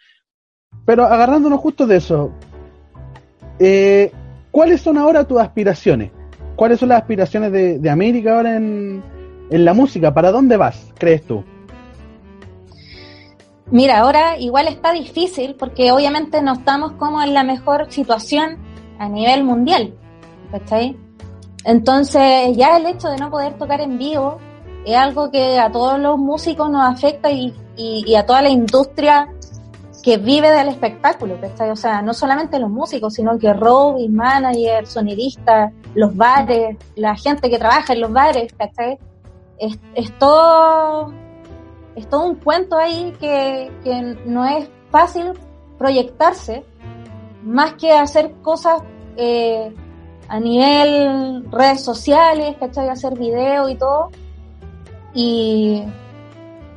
Pero 0.86 1.06
agarrándonos 1.06 1.60
justo 1.60 1.86
de 1.86 1.98
eso, 1.98 2.32
eh, 3.60 4.12
¿cuáles 4.52 4.82
son 4.82 4.98
ahora 4.98 5.24
tus 5.24 5.40
aspiraciones? 5.40 6.12
¿Cuáles 6.56 6.80
son 6.80 6.90
las 6.90 7.02
aspiraciones 7.02 7.52
de, 7.52 7.90
América 7.90 8.36
ahora 8.36 8.56
en, 8.56 9.04
en 9.50 9.66
la 9.66 9.74
música? 9.74 10.14
¿Para 10.14 10.32
dónde 10.32 10.58
vas, 10.58 10.92
crees 10.98 11.24
tú? 11.24 11.44
Mira, 13.72 14.00
ahora 14.00 14.38
igual 14.40 14.68
está 14.68 14.92
difícil 14.92 15.56
porque 15.56 15.92
obviamente 15.92 16.42
no 16.42 16.54
estamos 16.54 16.94
como 16.94 17.22
en 17.22 17.36
la 17.36 17.44
mejor 17.44 17.92
situación 17.92 18.58
a 18.98 19.08
nivel 19.08 19.44
mundial, 19.44 19.94
¿cachai? 20.52 20.98
Entonces 21.66 22.58
ya 22.58 22.78
el 22.78 22.88
hecho 22.88 23.10
de 23.10 23.18
no 23.18 23.30
poder 23.30 23.58
tocar 23.58 23.82
en 23.82 24.00
vivo 24.00 24.40
es 24.86 24.96
algo 24.96 25.30
que 25.30 25.60
a 25.60 25.72
todos 25.72 26.00
los 26.00 26.18
músicos 26.18 26.70
nos 26.70 26.82
afecta 26.82 27.30
y, 27.32 27.54
a 28.16 28.26
toda 28.26 28.42
la 28.42 28.50
industria 28.50 29.30
que 30.04 30.18
vive 30.18 30.50
del 30.50 30.70
espectáculo, 30.70 31.38
O 31.72 31.76
sea, 31.76 32.02
no 32.02 32.14
solamente 32.14 32.60
los 32.60 32.70
músicos, 32.70 33.14
sino 33.14 33.38
que 33.38 33.54
road, 33.54 34.00
manager, 34.10 34.88
sonidistas, 34.88 35.74
los 35.96 36.16
bares, 36.16 36.78
la 36.96 37.16
gente 37.16 37.50
que 37.50 37.58
trabaja 37.58 37.94
en 37.94 38.02
los 38.02 38.12
bares, 38.12 38.54
¿cachai? 38.54 38.98
Es, 39.58 39.78
es 39.96 40.18
todo, 40.18 41.12
es 41.96 42.08
todo 42.10 42.26
un 42.26 42.36
cuento 42.36 42.78
ahí 42.78 43.14
que, 43.20 43.72
que 43.84 44.18
no 44.26 44.46
es 44.46 44.70
fácil 44.90 45.34
proyectarse, 45.78 46.64
más 47.44 47.74
que 47.74 47.92
hacer 47.92 48.34
cosas 48.42 48.82
eh, 49.18 49.74
a 50.28 50.40
nivel 50.40 51.46
redes 51.52 51.84
sociales, 51.84 52.56
¿cachai? 52.60 52.90
Hacer 52.90 53.18
videos 53.18 53.72
y 53.72 53.76
todo. 53.76 54.12
Y, 55.14 55.84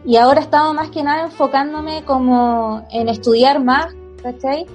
y 0.05 0.17
ahora 0.17 0.41
estaba 0.41 0.73
más 0.73 0.91
que 0.91 1.03
nada 1.03 1.25
enfocándome 1.25 2.05
como 2.05 2.85
en 2.91 3.09
estudiar 3.09 3.63
más, 3.63 3.89
¿cachai? 4.23 4.67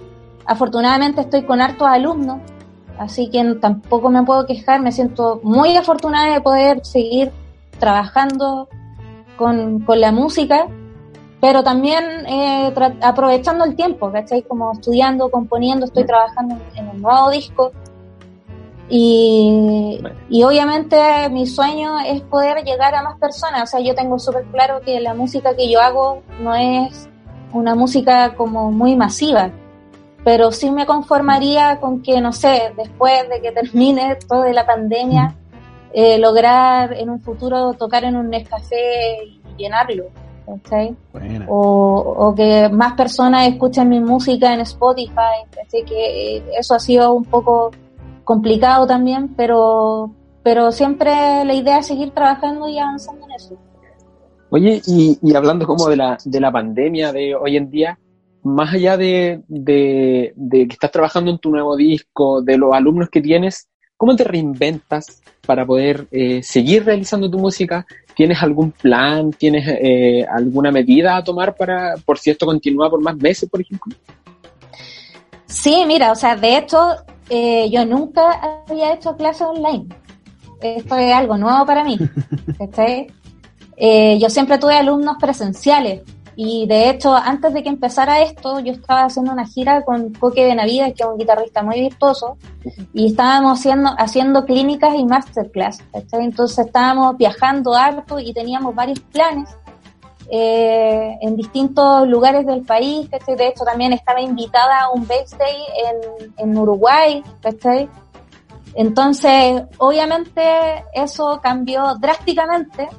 Afortunadamente 0.45 1.21
estoy 1.21 1.43
con 1.43 1.61
hartos 1.61 1.87
alumnos, 1.87 2.39
así 2.97 3.29
que 3.29 3.43
tampoco 3.55 4.09
me 4.09 4.23
puedo 4.23 4.45
quejar, 4.45 4.81
me 4.81 4.91
siento 4.91 5.39
muy 5.43 5.75
afortunada 5.75 6.33
de 6.33 6.41
poder 6.41 6.85
seguir 6.85 7.31
trabajando 7.79 8.69
con, 9.35 9.81
con 9.81 9.99
la 9.99 10.11
música, 10.11 10.67
pero 11.41 11.63
también 11.63 12.03
eh, 12.27 12.73
aprovechando 13.01 13.65
el 13.65 13.75
tiempo, 13.75 14.11
¿cachai? 14.11 14.43
Como 14.43 14.71
estudiando, 14.71 15.29
componiendo, 15.29 15.85
estoy 15.85 16.05
trabajando 16.05 16.57
en 16.75 16.87
un 16.89 17.01
nuevo 17.01 17.29
disco, 17.29 17.71
y, 18.89 20.01
y, 20.29 20.43
obviamente 20.43 20.97
mi 21.29 21.45
sueño 21.45 21.99
es 21.99 22.21
poder 22.21 22.63
llegar 22.63 22.95
a 22.95 23.03
más 23.03 23.17
personas. 23.19 23.63
O 23.63 23.67
sea, 23.67 23.79
yo 23.81 23.93
tengo 23.93 24.17
súper 24.17 24.45
claro 24.45 24.79
que 24.81 24.99
la 25.01 25.13
música 25.13 25.55
que 25.55 25.69
yo 25.69 25.81
hago 25.81 26.21
no 26.39 26.55
es 26.55 27.09
una 27.51 27.75
música 27.75 28.33
como 28.35 28.71
muy 28.71 28.95
masiva, 28.95 29.51
pero 30.23 30.51
sí 30.51 30.71
me 30.71 30.85
conformaría 30.85 31.79
con 31.79 32.01
que, 32.01 32.21
no 32.21 32.31
sé, 32.31 32.73
después 32.77 33.27
de 33.29 33.41
que 33.41 33.51
termine 33.51 34.17
toda 34.27 34.51
la 34.53 34.65
pandemia, 34.65 35.35
eh, 35.93 36.17
lograr 36.17 36.93
en 36.93 37.09
un 37.09 37.21
futuro 37.21 37.73
tocar 37.73 38.05
en 38.05 38.15
un 38.15 38.29
Nescafé 38.29 39.23
y 39.23 39.41
llenarlo. 39.57 40.05
¿okay? 40.45 40.95
O, 41.47 42.15
o, 42.19 42.35
que 42.35 42.69
más 42.69 42.93
personas 42.93 43.47
escuchen 43.47 43.89
mi 43.89 43.99
música 43.99 44.53
en 44.53 44.61
Spotify. 44.61 45.43
Así 45.65 45.83
que 45.83 46.41
eso 46.57 46.73
ha 46.73 46.79
sido 46.79 47.13
un 47.13 47.25
poco 47.25 47.71
complicado 48.27 48.85
también, 48.85 49.29
pero, 49.37 50.13
pero 50.43 50.73
siempre 50.73 51.45
la 51.45 51.53
idea 51.53 51.77
es 51.77 51.87
seguir 51.87 52.11
trabajando 52.11 52.67
y 52.67 52.77
avanzando 52.77 53.25
en 53.25 53.31
eso. 53.31 53.57
Oye, 54.49 54.81
y, 54.85 55.17
y 55.21 55.33
hablando 55.33 55.65
como 55.65 55.87
de 55.87 55.95
la, 55.95 56.17
de 56.25 56.39
la 56.41 56.51
pandemia 56.51 57.13
de 57.13 57.35
hoy 57.35 57.55
en 57.55 57.69
día, 57.69 57.97
más 58.43 58.73
allá 58.73 58.97
de, 58.97 59.43
de, 59.47 60.33
que 60.35 60.73
estás 60.73 60.91
trabajando 60.91 61.31
en 61.31 61.39
tu 61.39 61.51
nuevo 61.51 61.77
disco, 61.77 62.41
de 62.41 62.57
los 62.57 62.73
alumnos 62.73 63.09
que 63.09 63.21
tienes, 63.21 63.69
¿cómo 63.95 64.13
te 64.13 64.25
reinventas 64.25 65.21
para 65.45 65.65
poder 65.65 66.05
eh, 66.11 66.43
seguir 66.43 66.83
realizando 66.83 67.31
tu 67.31 67.39
música? 67.39 67.85
¿Tienes 68.13 68.43
algún 68.43 68.71
plan? 68.73 69.31
¿Tienes 69.31 69.65
eh, 69.69 70.25
alguna 70.29 70.69
medida 70.69 71.15
a 71.15 71.23
tomar 71.23 71.55
para, 71.55 71.95
por 72.05 72.19
si 72.19 72.31
esto 72.31 72.45
continúa 72.45 72.89
por 72.89 73.01
más 73.01 73.15
meses, 73.15 73.49
por 73.49 73.61
ejemplo? 73.61 73.95
Sí, 75.45 75.85
mira, 75.87 76.11
o 76.11 76.15
sea, 76.15 76.35
de 76.35 76.57
hecho, 76.57 76.77
eh, 77.29 77.69
yo 77.69 77.85
nunca 77.85 78.63
había 78.67 78.93
hecho 78.93 79.15
clases 79.15 79.47
online. 79.47 79.87
Esto 80.61 80.95
es 80.95 81.13
algo 81.13 81.37
nuevo 81.37 81.65
para 81.65 81.83
mí. 81.83 81.97
Eh, 83.79 84.17
yo 84.19 84.27
siempre 84.31 84.57
tuve 84.57 84.75
alumnos 84.75 85.17
presenciales 85.19 86.01
y 86.35 86.65
de 86.65 86.89
hecho 86.89 87.15
antes 87.15 87.53
de 87.53 87.61
que 87.61 87.69
empezara 87.69 88.21
esto 88.21 88.59
yo 88.59 88.71
estaba 88.71 89.03
haciendo 89.03 89.31
una 89.31 89.45
gira 89.45 89.85
con 89.85 90.13
Coque 90.13 90.45
Benavides, 90.45 90.95
que 90.95 91.03
es 91.03 91.09
un 91.09 91.19
guitarrista 91.19 91.61
muy 91.61 91.81
virtuoso, 91.81 92.37
y 92.91 93.05
estábamos 93.05 93.59
haciendo, 93.59 93.93
haciendo 93.99 94.45
clínicas 94.45 94.95
y 94.95 95.05
masterclass. 95.05 95.83
Entonces 96.11 96.65
estábamos 96.65 97.17
viajando 97.17 97.75
harto 97.75 98.19
y 98.19 98.33
teníamos 98.33 98.73
varios 98.73 98.99
planes 98.99 99.47
eh, 100.29 101.17
en 101.21 101.35
distintos 101.37 102.07
lugares 102.07 102.45
del 102.45 102.63
país, 102.63 103.09
De 103.09 103.47
hecho, 103.47 103.63
también 103.63 103.93
estaba 103.93 104.19
invitada 104.19 104.81
a 104.81 104.91
un 104.91 105.07
backstage 105.07 105.67
en, 105.85 106.33
en 106.37 106.57
Uruguay, 106.57 107.23
Entonces, 108.73 109.63
obviamente, 109.77 110.83
eso 110.93 111.39
cambió 111.41 111.95
drásticamente, 111.95 112.89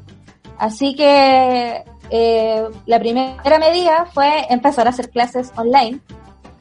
así 0.58 0.94
que 0.94 1.84
eh, 2.10 2.66
la 2.86 2.98
primera 2.98 3.58
medida 3.58 4.06
fue 4.12 4.46
empezar 4.48 4.86
a 4.86 4.90
hacer 4.90 5.10
clases 5.10 5.52
online, 5.56 6.00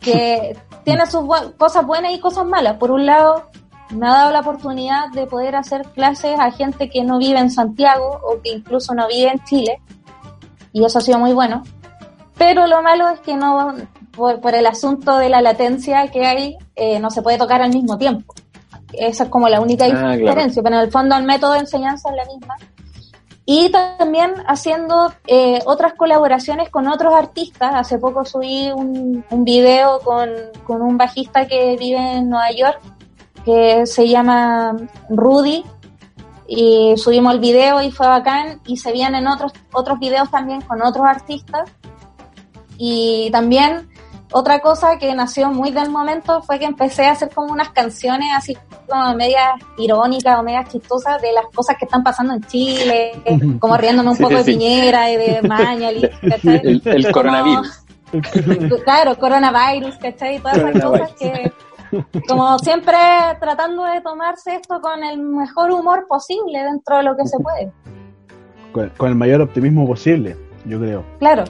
que 0.01 0.57
tiene 0.83 1.05
sus 1.05 1.23
cosas 1.57 1.85
buenas 1.85 2.13
y 2.13 2.19
cosas 2.19 2.45
malas. 2.45 2.75
Por 2.77 2.91
un 2.91 3.05
lado, 3.05 3.45
me 3.91 4.07
ha 4.07 4.11
dado 4.11 4.31
la 4.31 4.41
oportunidad 4.41 5.09
de 5.11 5.27
poder 5.27 5.55
hacer 5.55 5.83
clases 5.93 6.37
a 6.39 6.51
gente 6.51 6.89
que 6.89 7.03
no 7.03 7.19
vive 7.19 7.39
en 7.39 7.51
Santiago 7.51 8.19
o 8.23 8.41
que 8.41 8.49
incluso 8.49 8.93
no 8.93 9.07
vive 9.07 9.31
en 9.31 9.43
Chile, 9.45 9.81
y 10.77 10.85
eso 10.85 10.99
ha 10.99 11.01
sido 11.01 11.17
muy 11.17 11.33
bueno. 11.33 11.63
Pero 12.37 12.67
lo 12.67 12.83
malo 12.83 13.09
es 13.09 13.19
que 13.21 13.35
no, 13.35 13.73
por, 14.11 14.53
el 14.53 14.67
asunto 14.67 15.17
de 15.17 15.27
la 15.27 15.41
latencia 15.41 16.07
que 16.09 16.23
hay, 16.23 16.57
eh, 16.75 16.99
no 16.99 17.09
se 17.09 17.23
puede 17.23 17.39
tocar 17.39 17.63
al 17.63 17.73
mismo 17.73 17.97
tiempo. 17.97 18.35
Esa 18.93 19.23
es 19.23 19.29
como 19.29 19.49
la 19.49 19.59
única 19.59 19.85
ah, 19.85 20.15
diferencia, 20.15 20.61
pero 20.61 20.75
en 20.75 20.83
el 20.83 20.91
fondo 20.91 21.15
el 21.15 21.23
método 21.23 21.53
de 21.53 21.59
enseñanza 21.59 22.09
es 22.11 22.15
la 22.15 22.25
misma. 22.25 22.55
Y 23.43 23.71
también 23.71 24.33
haciendo 24.45 25.11
eh, 25.25 25.59
otras 25.65 25.93
colaboraciones 25.95 26.69
con 26.69 26.87
otros 26.87 27.15
artistas. 27.15 27.71
Hace 27.73 27.97
poco 27.97 28.23
subí 28.23 28.69
un, 28.71 29.25
un 29.31 29.43
video 29.43 29.99
con, 30.01 30.29
con 30.63 30.81
un 30.83 30.95
bajista 30.95 31.47
que 31.47 31.75
vive 31.79 32.17
en 32.17 32.29
Nueva 32.29 32.51
York, 32.51 32.79
que 33.43 33.85
se 33.87 34.07
llama 34.07 34.75
Rudy, 35.09 35.63
y 36.47 36.93
subimos 36.97 37.33
el 37.33 37.39
video 37.39 37.81
y 37.81 37.91
fue 37.91 38.07
bacán 38.07 38.61
y 38.65 38.77
se 38.77 38.91
vienen 38.91 39.27
otros 39.27 39.51
otros 39.73 39.99
videos 39.99 40.31
también 40.31 40.61
con 40.61 40.81
otros 40.81 41.05
artistas. 41.05 41.69
Y 42.77 43.29
también 43.31 43.89
otra 44.31 44.59
cosa 44.59 44.97
que 44.97 45.13
nació 45.15 45.51
muy 45.51 45.71
del 45.71 45.89
momento 45.89 46.41
fue 46.41 46.59
que 46.59 46.65
empecé 46.65 47.05
a 47.05 47.11
hacer 47.11 47.29
como 47.33 47.51
unas 47.51 47.69
canciones 47.69 48.29
así 48.35 48.57
como 48.87 49.13
medias 49.15 49.59
irónicas 49.77 50.39
o 50.39 50.43
medias 50.43 50.69
chistosas 50.69 51.21
de 51.21 51.31
las 51.33 51.45
cosas 51.53 51.75
que 51.77 51.85
están 51.85 52.03
pasando 52.03 52.33
en 52.33 52.43
Chile, 52.43 53.11
como 53.59 53.77
riéndome 53.77 54.11
un 54.11 54.17
poco 54.17 54.35
de 54.35 54.43
Piñera 54.43 55.11
y 55.11 55.17
de 55.17 55.41
Mañali, 55.41 56.09
El, 56.43 56.81
el 56.85 57.11
coronavirus. 57.11 57.83
Claro, 58.85 59.17
coronavirus, 59.19 59.95
¿cachai? 59.97 60.39
Todas 60.39 60.57
esas 60.57 60.81
cosas 60.81 61.11
que 61.19 61.51
como 62.27 62.57
siempre 62.59 62.97
tratando 63.39 63.83
de 63.85 64.01
tomarse 64.01 64.55
esto 64.55 64.81
con 64.81 65.03
el 65.03 65.19
mejor 65.19 65.71
humor 65.71 66.05
posible 66.07 66.63
dentro 66.63 66.97
de 66.97 67.03
lo 67.03 67.15
que 67.15 67.25
se 67.25 67.37
puede. 67.39 67.71
Con, 68.97 69.09
el 69.09 69.15
mayor 69.15 69.41
optimismo 69.41 69.87
posible, 69.87 70.35
yo 70.65 70.79
creo. 70.79 71.03
Claro. 71.17 71.45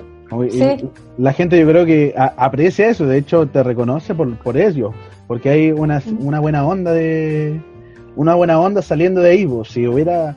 La 1.18 1.34
gente 1.34 1.60
yo 1.60 1.68
creo 1.68 1.86
que 1.86 2.14
aprecia 2.16 2.90
eso, 2.90 3.06
de 3.06 3.18
hecho 3.18 3.48
te 3.48 3.64
reconoce 3.64 4.14
por, 4.16 4.38
por 4.38 4.56
ello, 4.56 4.94
porque 5.26 5.50
hay 5.50 5.72
una, 5.72 6.02
una 6.20 6.40
buena 6.40 6.66
onda 6.66 6.94
de 6.94 7.60
una 8.16 8.36
buena 8.36 8.60
onda 8.60 8.82
saliendo 8.82 9.22
de 9.22 9.32
ahí. 9.32 9.48
Si 9.66 9.88
hubiera 9.88 10.36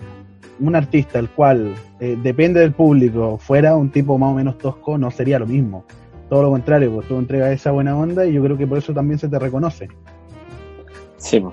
un 0.59 0.75
artista 0.75 1.19
el 1.19 1.29
cual 1.29 1.75
eh, 2.01 2.19
depende 2.23 2.61
del 2.61 2.73
público, 2.73 3.39
fuera 3.39 3.77
un 3.77 3.91
tipo 3.91 4.19
más 4.19 4.33
o 4.33 4.35
menos 4.35 4.59
tosco, 4.59 4.99
no 4.99 5.11
sería 5.11 5.39
lo 5.39 5.47
mismo 5.47 5.85
todo 6.31 6.45
lo 6.45 6.51
contrario, 6.51 6.93
pues 6.93 7.09
tú 7.09 7.19
entregas 7.19 7.51
esa 7.51 7.73
buena 7.73 7.99
onda 7.99 8.25
y 8.25 8.33
yo 8.33 8.43
creo 8.43 8.57
que 8.57 8.67
por 8.67 8.79
eso 8.79 8.95
también 8.95 9.19
se 9.19 9.29
te 9.29 9.39
reconoce. 9.39 9.89
Sí, 11.17 11.41
pues. 11.41 11.53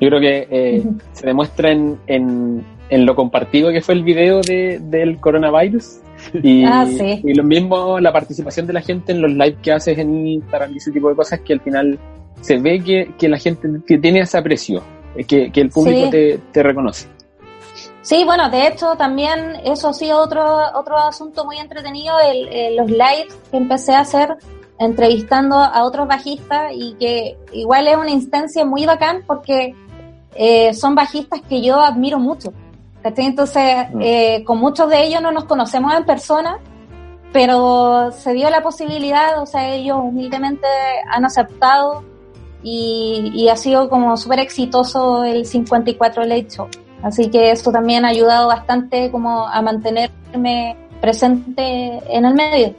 yo 0.00 0.08
creo 0.08 0.20
que 0.20 0.46
eh, 0.50 0.82
se 1.12 1.26
demuestra 1.26 1.72
en, 1.72 1.98
en, 2.06 2.64
lo 3.04 3.16
compartido 3.16 3.72
que 3.72 3.82
fue 3.82 3.94
el 3.94 4.04
video 4.04 4.40
de, 4.40 4.80
del 4.80 5.18
coronavirus 5.18 5.98
y, 6.42 6.64
ah, 6.66 6.86
y, 6.88 7.34
lo 7.34 7.42
mismo 7.42 7.98
la 7.98 8.12
participación 8.12 8.68
de 8.68 8.72
la 8.72 8.80
gente 8.80 9.10
en 9.10 9.20
los 9.20 9.32
live 9.32 9.56
que 9.60 9.72
haces 9.72 9.98
en 9.98 10.26
Instagram 10.26 10.72
y 10.72 10.76
ese 10.76 10.92
tipo 10.92 11.08
de 11.08 11.16
cosas 11.16 11.40
que 11.40 11.52
al 11.52 11.60
final 11.60 11.98
se 12.40 12.58
ve 12.58 12.80
que, 12.80 13.10
que 13.18 13.28
la 13.28 13.38
gente 13.38 13.68
que 13.84 13.98
tiene 13.98 14.20
ese 14.20 14.38
aprecio, 14.38 14.80
que, 15.26 15.50
que 15.50 15.60
el 15.60 15.70
público 15.70 16.08
te, 16.10 16.38
te 16.52 16.62
reconoce. 16.62 17.08
Sí, 18.04 18.22
bueno, 18.24 18.50
de 18.50 18.66
hecho 18.66 18.96
también 18.96 19.56
eso 19.64 19.88
ha 19.88 19.94
sido 19.94 20.20
otro, 20.20 20.44
otro 20.74 20.98
asunto 20.98 21.46
muy 21.46 21.56
entretenido, 21.56 22.14
el, 22.20 22.76
los 22.76 22.90
lives 22.90 23.34
que 23.50 23.56
empecé 23.56 23.94
a 23.94 24.00
hacer 24.00 24.36
entrevistando 24.78 25.56
a 25.56 25.84
otros 25.84 26.06
bajistas 26.06 26.72
y 26.74 26.94
que 26.94 27.38
igual 27.52 27.88
es 27.88 27.96
una 27.96 28.10
instancia 28.10 28.66
muy 28.66 28.84
bacán 28.84 29.22
porque 29.26 29.74
eh, 30.34 30.74
son 30.74 30.94
bajistas 30.94 31.40
que 31.48 31.62
yo 31.62 31.80
admiro 31.80 32.18
mucho. 32.18 32.52
Entonces, 33.02 33.88
mm. 33.90 34.00
eh, 34.02 34.44
con 34.44 34.58
muchos 34.58 34.90
de 34.90 35.02
ellos 35.02 35.22
no 35.22 35.32
nos 35.32 35.44
conocemos 35.44 35.94
en 35.94 36.04
persona, 36.04 36.58
pero 37.32 38.12
se 38.12 38.34
dio 38.34 38.50
la 38.50 38.62
posibilidad, 38.62 39.40
o 39.40 39.46
sea, 39.46 39.74
ellos 39.74 39.98
humildemente 39.98 40.68
han 41.10 41.24
aceptado 41.24 42.04
y, 42.62 43.48
ha 43.50 43.56
sido 43.56 43.88
como 43.88 44.14
súper 44.18 44.40
exitoso 44.40 45.24
el 45.24 45.46
54 45.46 46.24
Late 46.26 46.48
Show. 46.50 46.68
Así 47.04 47.28
que 47.28 47.50
esto 47.50 47.70
también 47.70 48.06
ha 48.06 48.08
ayudado 48.08 48.48
bastante 48.48 49.10
como 49.10 49.46
a 49.46 49.60
mantenerme 49.60 50.74
presente 51.02 52.00
en 52.08 52.24
el 52.24 52.34
medio. 52.34 52.74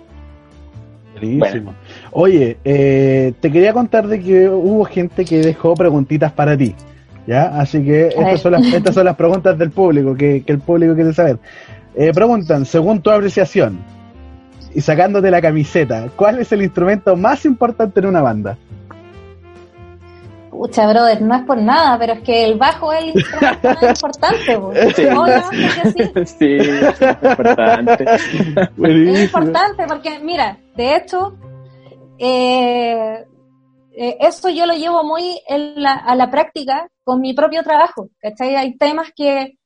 Buenísimo. 1.13 1.75
Oye, 2.11 2.57
eh, 2.65 3.33
te 3.39 3.51
quería 3.51 3.71
contar 3.71 4.07
de 4.07 4.19
que 4.19 4.49
hubo 4.49 4.83
gente 4.85 5.25
que 5.25 5.37
dejó 5.37 5.75
preguntitas 5.75 6.31
para 6.31 6.57
ti. 6.57 6.73
¿Ya? 7.27 7.59
Así 7.59 7.83
que 7.83 8.07
estas 8.07 8.41
son, 8.41 8.53
las, 8.53 8.65
estas 8.65 8.95
son 8.95 9.05
las 9.05 9.15
preguntas 9.15 9.57
del 9.59 9.69
público 9.69 10.15
que, 10.15 10.43
el 10.45 10.59
público 10.59 10.95
quiere 10.95 11.13
saber. 11.13 11.37
Eh, 11.95 12.11
preguntan, 12.11 12.65
según 12.65 13.01
tu 13.01 13.11
apreciación 13.11 13.77
y 14.73 14.81
sacándote 14.81 15.29
la 15.29 15.41
camiseta, 15.41 16.09
¿cuál 16.15 16.39
es 16.39 16.51
el 16.51 16.63
instrumento 16.63 17.15
más 17.15 17.45
importante 17.45 17.99
en 17.99 18.07
una 18.07 18.21
banda? 18.23 18.57
Pucha, 20.57 20.87
brother, 20.87 21.21
no 21.21 21.35
es 21.35 21.43
por 21.43 21.57
nada, 21.57 21.97
pero 21.99 22.13
es 22.13 22.21
que 22.21 22.45
el 22.45 22.57
bajo 22.57 22.93
es 22.93 23.03
el 23.03 23.09
instrumento 23.09 23.67
más 23.69 23.83
importante. 24.01 24.59
Sí. 24.95 25.03
sí? 25.91 26.25
sí, 26.25 26.57
es 26.59 27.01
importante. 27.01 28.05
es 28.83 29.23
importante 29.23 29.85
porque, 29.87 30.19
mira, 30.19 30.57
de 30.75 30.95
hecho, 30.95 31.35
eh, 32.17 33.25
eh, 33.97 34.17
eso 34.21 34.49
yo 34.49 34.65
lo 34.65 34.73
llevo 34.73 35.03
muy 35.03 35.41
a 35.47 36.15
la 36.15 36.31
práctica 36.31 36.87
con 37.03 37.19
mi 37.19 37.33
propio 37.33 37.61
trabajo. 37.63 38.09
¿cachai? 38.19 38.55
Hay 38.55 38.77
temas 38.77 39.09
que, 39.15 39.57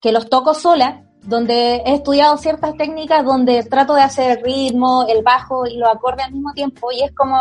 que 0.00 0.12
los 0.12 0.28
toco 0.28 0.52
sola, 0.52 1.04
donde 1.22 1.76
he 1.84 1.94
estudiado 1.94 2.36
ciertas 2.36 2.76
técnicas 2.76 3.24
donde 3.24 3.62
trato 3.64 3.94
de 3.94 4.02
hacer 4.02 4.38
el 4.38 4.44
ritmo, 4.44 5.06
el 5.08 5.22
bajo 5.22 5.66
y 5.66 5.76
los 5.76 5.88
acordes 5.88 6.26
al 6.26 6.32
mismo 6.32 6.52
tiempo 6.52 6.92
y 6.92 7.02
es 7.02 7.14
como 7.14 7.36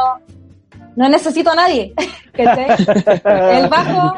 no 0.97 1.07
necesito 1.07 1.51
a 1.51 1.55
nadie. 1.55 1.93
el 2.33 3.69
bajo, 3.69 4.17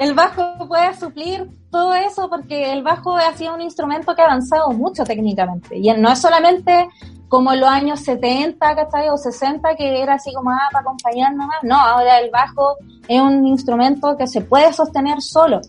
el 0.00 0.14
bajo 0.14 0.66
puede 0.66 0.92
suplir 0.94 1.46
todo 1.70 1.94
eso 1.94 2.28
porque 2.28 2.72
el 2.72 2.82
bajo 2.82 3.16
ha 3.16 3.32
sido 3.34 3.54
un 3.54 3.60
instrumento 3.60 4.14
que 4.14 4.22
ha 4.22 4.24
avanzado 4.24 4.70
mucho 4.72 5.04
técnicamente. 5.04 5.78
Y 5.78 5.92
no 5.92 6.10
es 6.10 6.18
solamente 6.18 6.88
como 7.28 7.52
en 7.52 7.60
los 7.60 7.68
años 7.68 8.00
70, 8.00 8.58
¿cachai? 8.74 9.10
O 9.10 9.16
60, 9.16 9.76
que 9.76 10.02
era 10.02 10.14
así 10.14 10.32
como, 10.34 10.50
ah, 10.50 10.68
para 10.72 10.82
acompañar 10.82 11.32
nomás. 11.34 11.58
No, 11.62 11.76
ahora 11.76 12.18
el 12.18 12.30
bajo 12.30 12.76
es 13.06 13.20
un 13.20 13.46
instrumento 13.46 14.16
que 14.16 14.26
se 14.26 14.40
puede 14.40 14.72
sostener 14.72 15.22
solo. 15.22 15.60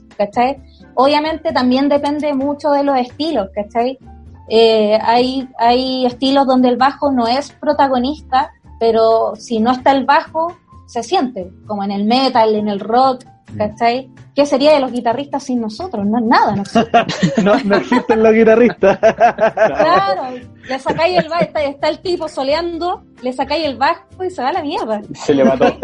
Obviamente 0.95 1.51
también 1.53 1.89
depende 1.89 2.33
mucho 2.33 2.71
de 2.71 2.83
los 2.83 2.97
estilos, 2.97 3.49
¿cachai? 3.53 3.99
Eh, 4.47 4.97
hay 4.99 6.05
estilos 6.07 6.47
donde 6.47 6.69
el 6.69 6.77
bajo 6.77 7.11
no 7.11 7.27
es 7.27 7.51
protagonista, 7.51 8.51
pero 8.79 9.33
si 9.35 9.59
no 9.59 9.71
está 9.71 9.91
el 9.91 10.05
bajo, 10.05 10.55
se 10.87 11.03
siente, 11.03 11.51
como 11.67 11.83
en 11.83 11.91
el 11.91 12.05
metal, 12.05 12.55
en 12.55 12.67
el 12.67 12.79
rock, 12.79 13.25
¿cachai? 13.57 14.11
¿Qué 14.39 14.45
sería 14.45 14.71
de 14.71 14.79
los 14.79 14.93
guitarristas 14.93 15.43
sin 15.43 15.59
nosotros? 15.59 16.05
No 16.05 16.17
es 16.17 16.23
nada, 16.23 16.55
no 16.55 16.63
no, 17.43 17.61
no 17.61 17.75
existen 17.75 18.23
los 18.23 18.31
guitarristas. 18.31 18.97
claro, 18.97 20.39
le 20.65 20.79
sacáis 20.79 21.17
el 21.17 21.27
bajo, 21.27 21.43
está, 21.57 21.89
el 21.89 21.99
tipo 21.99 22.29
soleando, 22.29 23.03
le 23.21 23.33
sacáis 23.33 23.65
el 23.65 23.75
bajo 23.75 24.23
y 24.23 24.29
se 24.29 24.41
va 24.41 24.47
a 24.47 24.53
la 24.53 24.61
mierda. 24.61 25.01
Se 25.13 25.33
le 25.33 25.43
mató. 25.43 25.77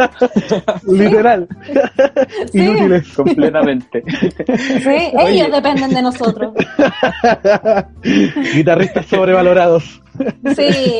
Literal. 0.87 1.49
Inútiles. 2.53 3.11
Completamente. 3.13 4.01
Sí, 4.55 5.11
ellos 5.19 5.51
dependen 5.51 5.93
de 5.93 6.01
nosotros. 6.01 6.53
Guitarristas 8.53 9.05
sobrevalorados. 9.07 10.01
Sí, 10.55 10.99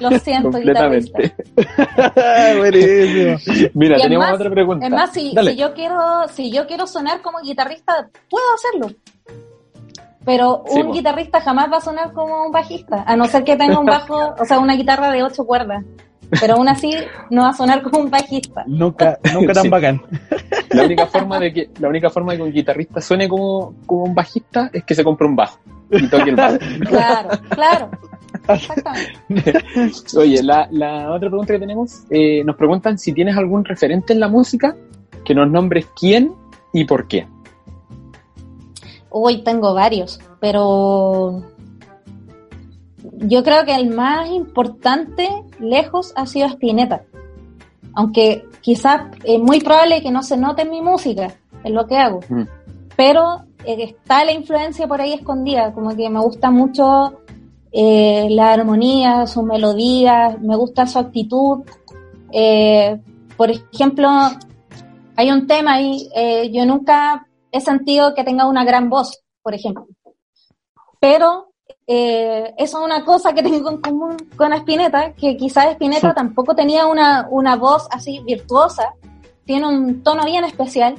lo 0.00 0.10
siento, 0.18 0.52
Completamente. 0.52 1.34
Buenísimo. 2.56 3.70
Mira, 3.74 3.96
tenemos 3.98 4.32
otra 4.32 4.50
pregunta. 4.50 4.86
Es 4.86 4.92
más, 4.92 5.12
si, 5.12 5.34
yo 5.56 5.74
quiero, 5.74 6.28
si 6.32 6.50
yo 6.50 6.66
quiero 6.66 6.85
sonar 6.86 7.22
como 7.22 7.40
guitarrista, 7.40 8.08
puedo 8.30 8.44
hacerlo. 8.54 8.96
Pero 10.24 10.64
un 10.64 10.92
guitarrista 10.92 11.40
jamás 11.40 11.70
va 11.72 11.76
a 11.76 11.80
sonar 11.80 12.12
como 12.12 12.46
un 12.46 12.52
bajista, 12.52 13.04
a 13.06 13.16
no 13.16 13.26
ser 13.26 13.44
que 13.44 13.56
tenga 13.56 13.78
un 13.78 13.86
bajo, 13.86 14.34
o 14.38 14.44
sea, 14.44 14.58
una 14.58 14.74
guitarra 14.74 15.10
de 15.12 15.22
ocho 15.22 15.44
cuerdas. 15.44 15.84
Pero 16.40 16.54
aún 16.54 16.68
así 16.68 16.92
no 17.30 17.42
va 17.42 17.50
a 17.50 17.52
sonar 17.52 17.82
como 17.82 18.00
un 18.00 18.10
bajista. 18.10 18.64
Nunca, 18.66 19.18
nunca 19.32 19.52
tan 19.52 19.70
bacán. 19.70 20.02
La 20.70 20.84
única 20.84 21.06
forma 21.06 21.38
de 21.38 21.52
que, 21.52 21.70
la 21.78 21.88
única 21.88 22.10
forma 22.10 22.32
de 22.32 22.38
que 22.38 22.42
un 22.42 22.52
guitarrista 22.52 23.00
suene 23.00 23.28
como, 23.28 23.74
como 23.86 24.02
un 24.02 24.14
bajista 24.14 24.68
es 24.72 24.82
que 24.82 24.94
se 24.94 25.04
compre 25.04 25.28
un 25.28 25.36
bajo 25.36 25.60
y 25.90 26.08
toque 26.08 26.30
el 26.30 26.36
bajo. 26.36 26.56
Claro, 26.88 27.28
claro. 27.50 27.90
Exactamente. 28.48 29.52
Oye, 30.16 30.42
la, 30.42 30.68
la, 30.70 31.12
otra 31.12 31.28
pregunta 31.28 31.52
que 31.54 31.58
tenemos, 31.58 32.04
eh, 32.10 32.44
nos 32.44 32.56
preguntan 32.56 32.98
si 32.98 33.12
tienes 33.12 33.36
algún 33.36 33.64
referente 33.64 34.12
en 34.12 34.20
la 34.20 34.28
música, 34.28 34.76
que 35.24 35.34
nos 35.34 35.50
nombres 35.50 35.86
quién 35.98 36.32
y 36.76 36.84
por 36.84 37.08
qué. 37.08 37.26
Hoy 39.08 39.42
tengo 39.42 39.72
varios, 39.72 40.20
pero 40.40 41.42
yo 43.14 43.42
creo 43.42 43.64
que 43.64 43.74
el 43.74 43.88
más 43.88 44.28
importante 44.28 45.26
lejos 45.58 46.12
ha 46.16 46.26
sido 46.26 46.46
Spinetta. 46.48 47.04
Aunque 47.94 48.44
quizás 48.60 49.06
es 49.24 49.40
muy 49.40 49.60
probable 49.60 50.02
que 50.02 50.10
no 50.10 50.22
se 50.22 50.36
note 50.36 50.62
en 50.62 50.70
mi 50.70 50.82
música, 50.82 51.34
en 51.64 51.74
lo 51.74 51.86
que 51.86 51.96
hago. 51.96 52.20
Mm. 52.28 52.42
Pero 52.94 53.44
eh, 53.64 53.76
está 53.78 54.22
la 54.26 54.32
influencia 54.32 54.86
por 54.86 55.00
ahí 55.00 55.14
escondida, 55.14 55.72
como 55.72 55.96
que 55.96 56.10
me 56.10 56.20
gusta 56.20 56.50
mucho 56.50 57.22
eh, 57.72 58.26
la 58.28 58.52
armonía, 58.52 59.26
su 59.26 59.42
melodía, 59.42 60.36
me 60.42 60.56
gusta 60.56 60.86
su 60.86 60.98
actitud. 60.98 61.62
Eh, 62.32 63.00
por 63.34 63.50
ejemplo, 63.50 64.10
hay 65.16 65.30
un 65.30 65.46
tema 65.46 65.74
ahí, 65.74 66.08
eh, 66.14 66.50
yo 66.52 66.64
nunca 66.66 67.26
he 67.50 67.60
sentido 67.60 68.14
que 68.14 68.24
tenga 68.24 68.46
una 68.46 68.64
gran 68.64 68.90
voz, 68.90 69.22
por 69.42 69.54
ejemplo. 69.54 69.86
Pero 71.00 71.52
eh, 71.86 72.54
eso 72.58 72.78
es 72.78 72.84
una 72.84 73.04
cosa 73.04 73.32
que 73.32 73.42
tengo 73.42 73.70
en 73.70 73.80
común 73.80 74.16
con 74.36 74.52
Spinetta, 74.52 75.12
que 75.14 75.36
quizás 75.36 75.66
Spinetta 75.72 76.14
tampoco 76.14 76.54
tenía 76.54 76.86
una, 76.86 77.28
una 77.30 77.56
voz 77.56 77.88
así 77.90 78.20
virtuosa, 78.20 78.94
tiene 79.44 79.66
un 79.66 80.02
tono 80.02 80.24
bien 80.24 80.44
especial, 80.44 80.96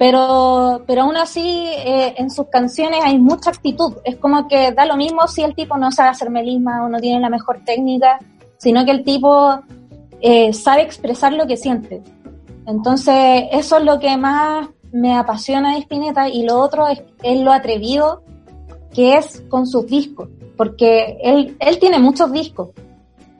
pero, 0.00 0.82
pero 0.86 1.02
aún 1.02 1.16
así 1.16 1.66
eh, 1.76 2.14
en 2.16 2.30
sus 2.30 2.48
canciones 2.48 3.00
hay 3.04 3.18
mucha 3.18 3.50
actitud. 3.50 3.96
Es 4.04 4.16
como 4.16 4.48
que 4.48 4.72
da 4.72 4.86
lo 4.86 4.96
mismo 4.96 5.28
si 5.28 5.42
el 5.42 5.54
tipo 5.54 5.76
no 5.76 5.92
sabe 5.92 6.08
hacer 6.08 6.30
melisma 6.30 6.84
o 6.84 6.88
no 6.88 6.98
tiene 7.00 7.20
la 7.20 7.28
mejor 7.28 7.60
técnica, 7.64 8.18
sino 8.56 8.84
que 8.84 8.92
el 8.92 9.04
tipo 9.04 9.60
eh, 10.22 10.52
sabe 10.52 10.82
expresar 10.82 11.34
lo 11.34 11.46
que 11.46 11.56
siente. 11.56 12.02
Entonces, 12.70 13.44
eso 13.50 13.78
es 13.78 13.84
lo 13.84 13.98
que 13.98 14.16
más 14.16 14.68
me 14.92 15.16
apasiona 15.16 15.74
de 15.74 15.80
Spinetta 15.80 16.28
y 16.28 16.44
lo 16.44 16.58
otro 16.58 16.86
es, 16.88 17.02
lo 17.40 17.52
atrevido 17.52 18.22
que 18.94 19.16
es 19.16 19.42
con 19.48 19.66
sus 19.66 19.86
discos, 19.86 20.28
porque 20.56 21.18
él, 21.22 21.56
él 21.60 21.78
tiene 21.78 21.98
muchos 21.98 22.32
discos, 22.32 22.70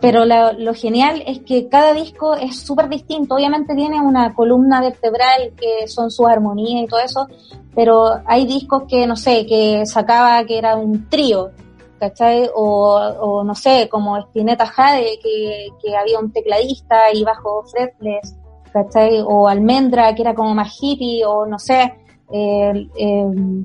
pero 0.01 0.25
lo, 0.25 0.75
genial 0.75 1.23
es 1.27 1.41
que 1.41 1.69
cada 1.69 1.93
disco 1.93 2.35
es 2.35 2.59
súper 2.59 2.89
distinto. 2.89 3.35
Obviamente 3.35 3.75
tiene 3.75 4.01
una 4.01 4.35
columna 4.35 4.81
vertebral 4.81 5.53
que 5.57 5.87
son 5.87 6.11
su 6.11 6.27
armonía 6.27 6.83
y 6.83 6.87
todo 6.87 7.01
eso, 7.01 7.29
pero 7.75 8.21
hay 8.27 8.47
discos 8.47 8.85
que, 8.89 9.07
no 9.07 9.15
sé, 9.15 9.45
que 9.47 9.85
sacaba 9.85 10.43
que 10.45 10.57
era 10.57 10.77
un 10.77 11.09
trío, 11.09 11.51
¿cachai? 11.99 12.49
O, 12.55 13.43
no 13.45 13.55
sé, 13.55 13.89
como 13.91 14.17
Spinetta 14.17 14.67
Jade, 14.67 15.19
que, 15.23 15.69
que 15.83 15.95
había 15.95 16.19
un 16.19 16.33
tecladista 16.33 17.13
y 17.13 17.23
bajo 17.23 17.63
fretless, 17.65 18.40
¿cachai? 18.73 19.21
O 19.25 19.49
Almendra, 19.49 20.15
que 20.15 20.23
era 20.23 20.35
como 20.35 20.55
más 20.55 20.77
hippie, 20.81 21.25
o 21.25 21.47
no 21.47 21.59
sé, 21.59 21.95
eh, 22.33 22.89
eh, 22.97 23.65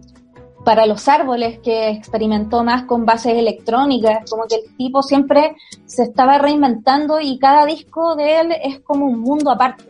para 0.64 0.86
los 0.86 1.08
árboles, 1.08 1.60
que 1.60 1.90
experimentó 1.90 2.64
más 2.64 2.84
con 2.84 3.06
bases 3.06 3.34
electrónicas, 3.34 4.30
como 4.30 4.46
que 4.46 4.56
el 4.56 4.76
tipo 4.78 5.04
siempre 5.04 5.56
se 5.86 6.04
estaba 6.04 6.40
reinventando 6.40 7.20
y 7.22 7.38
cada 7.38 7.66
disco 7.66 8.16
de 8.16 8.40
él 8.40 8.56
es 8.64 8.80
como 8.80 9.06
un 9.06 9.20
mundo 9.20 9.52
aparte. 9.52 9.84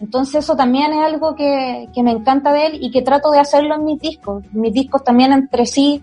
Entonces 0.00 0.44
eso 0.44 0.56
también 0.56 0.92
es 0.92 1.04
algo 1.04 1.34
que, 1.34 1.88
que 1.94 2.02
me 2.02 2.10
encanta 2.10 2.52
de 2.52 2.66
él 2.66 2.78
y 2.80 2.90
que 2.90 3.02
trato 3.02 3.30
de 3.30 3.38
hacerlo 3.38 3.74
en 3.74 3.84
mis 3.84 4.00
discos. 4.00 4.44
Mis 4.52 4.72
discos 4.72 5.04
también 5.04 5.32
entre 5.32 5.66
sí 5.66 6.02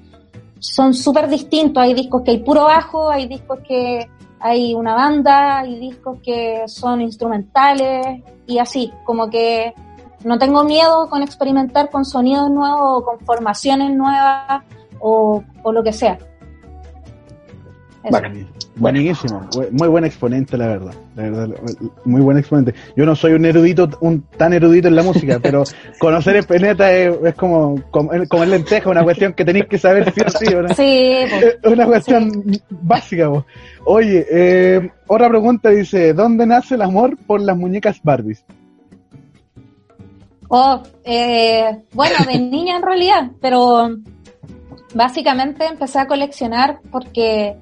son 0.59 0.93
súper 0.93 1.27
distintos. 1.27 1.83
Hay 1.83 1.93
discos 1.93 2.21
que 2.23 2.31
hay 2.31 2.39
puro 2.39 2.63
bajo, 2.63 3.09
hay 3.09 3.27
discos 3.27 3.59
que 3.67 4.07
hay 4.45 4.75
una 4.75 4.93
banda, 4.93 5.59
hay 5.59 5.79
discos 5.79 6.19
que 6.21 6.63
son 6.67 6.99
instrumentales 6.99 8.21
y 8.45 8.59
así, 8.59 8.91
como 9.05 9.29
que 9.29 9.73
no 10.25 10.37
tengo 10.37 10.65
miedo 10.65 11.09
con 11.09 11.23
experimentar 11.23 11.89
con 11.89 12.03
sonidos 12.03 12.49
nuevos 12.49 13.01
o 13.01 13.05
con 13.05 13.19
formaciones 13.21 13.95
nuevas 13.95 14.61
o, 14.99 15.41
lo 15.71 15.81
que 15.81 15.93
sea. 15.93 16.17
Buenísimo, 18.75 19.47
muy 19.71 19.87
buen 19.87 20.03
exponente, 20.03 20.57
la 20.57 20.67
verdad. 20.67 20.93
la 21.15 21.23
verdad. 21.23 21.47
Muy 22.03 22.21
buen 22.21 22.37
exponente. 22.37 22.73
Yo 22.97 23.05
no 23.05 23.15
soy 23.15 23.33
un 23.33 23.45
erudito, 23.45 23.89
un 24.01 24.23
tan 24.37 24.51
erudito 24.51 24.89
en 24.89 24.95
la 24.95 25.03
música, 25.03 25.39
pero 25.41 25.63
conocer 25.99 26.35
Espineta 26.35 26.91
es, 26.91 27.15
es 27.23 27.35
como, 27.35 27.81
como, 27.91 28.11
el 28.11 28.49
lenteja, 28.49 28.89
una 28.89 29.03
cuestión 29.03 29.33
que 29.33 29.45
tenéis 29.45 29.67
que 29.67 29.77
saber 29.77 30.11
sí 30.11 30.21
o 30.21 30.29
sí. 30.29 30.53
Una, 30.53 30.73
sí, 30.73 31.25
una 31.63 31.85
cuestión 31.85 32.43
básica. 32.69 33.29
Oye, 33.85 34.25
eh, 34.29 34.91
otra 35.07 35.29
pregunta 35.29 35.69
dice, 35.69 36.13
¿dónde 36.13 36.45
nace 36.45 36.75
el 36.75 36.81
amor 36.81 37.17
por 37.25 37.41
las 37.41 37.55
muñecas 37.55 38.01
Barbies? 38.03 38.43
Oh, 40.49 40.83
eh, 41.03 41.83
bueno, 41.93 42.15
de 42.25 42.39
niña 42.39 42.75
en 42.77 42.83
realidad, 42.83 43.31
pero 43.41 43.89
básicamente 44.93 45.65
empecé 45.65 45.99
a 45.99 46.07
coleccionar 46.07 46.79
porque 46.91 47.57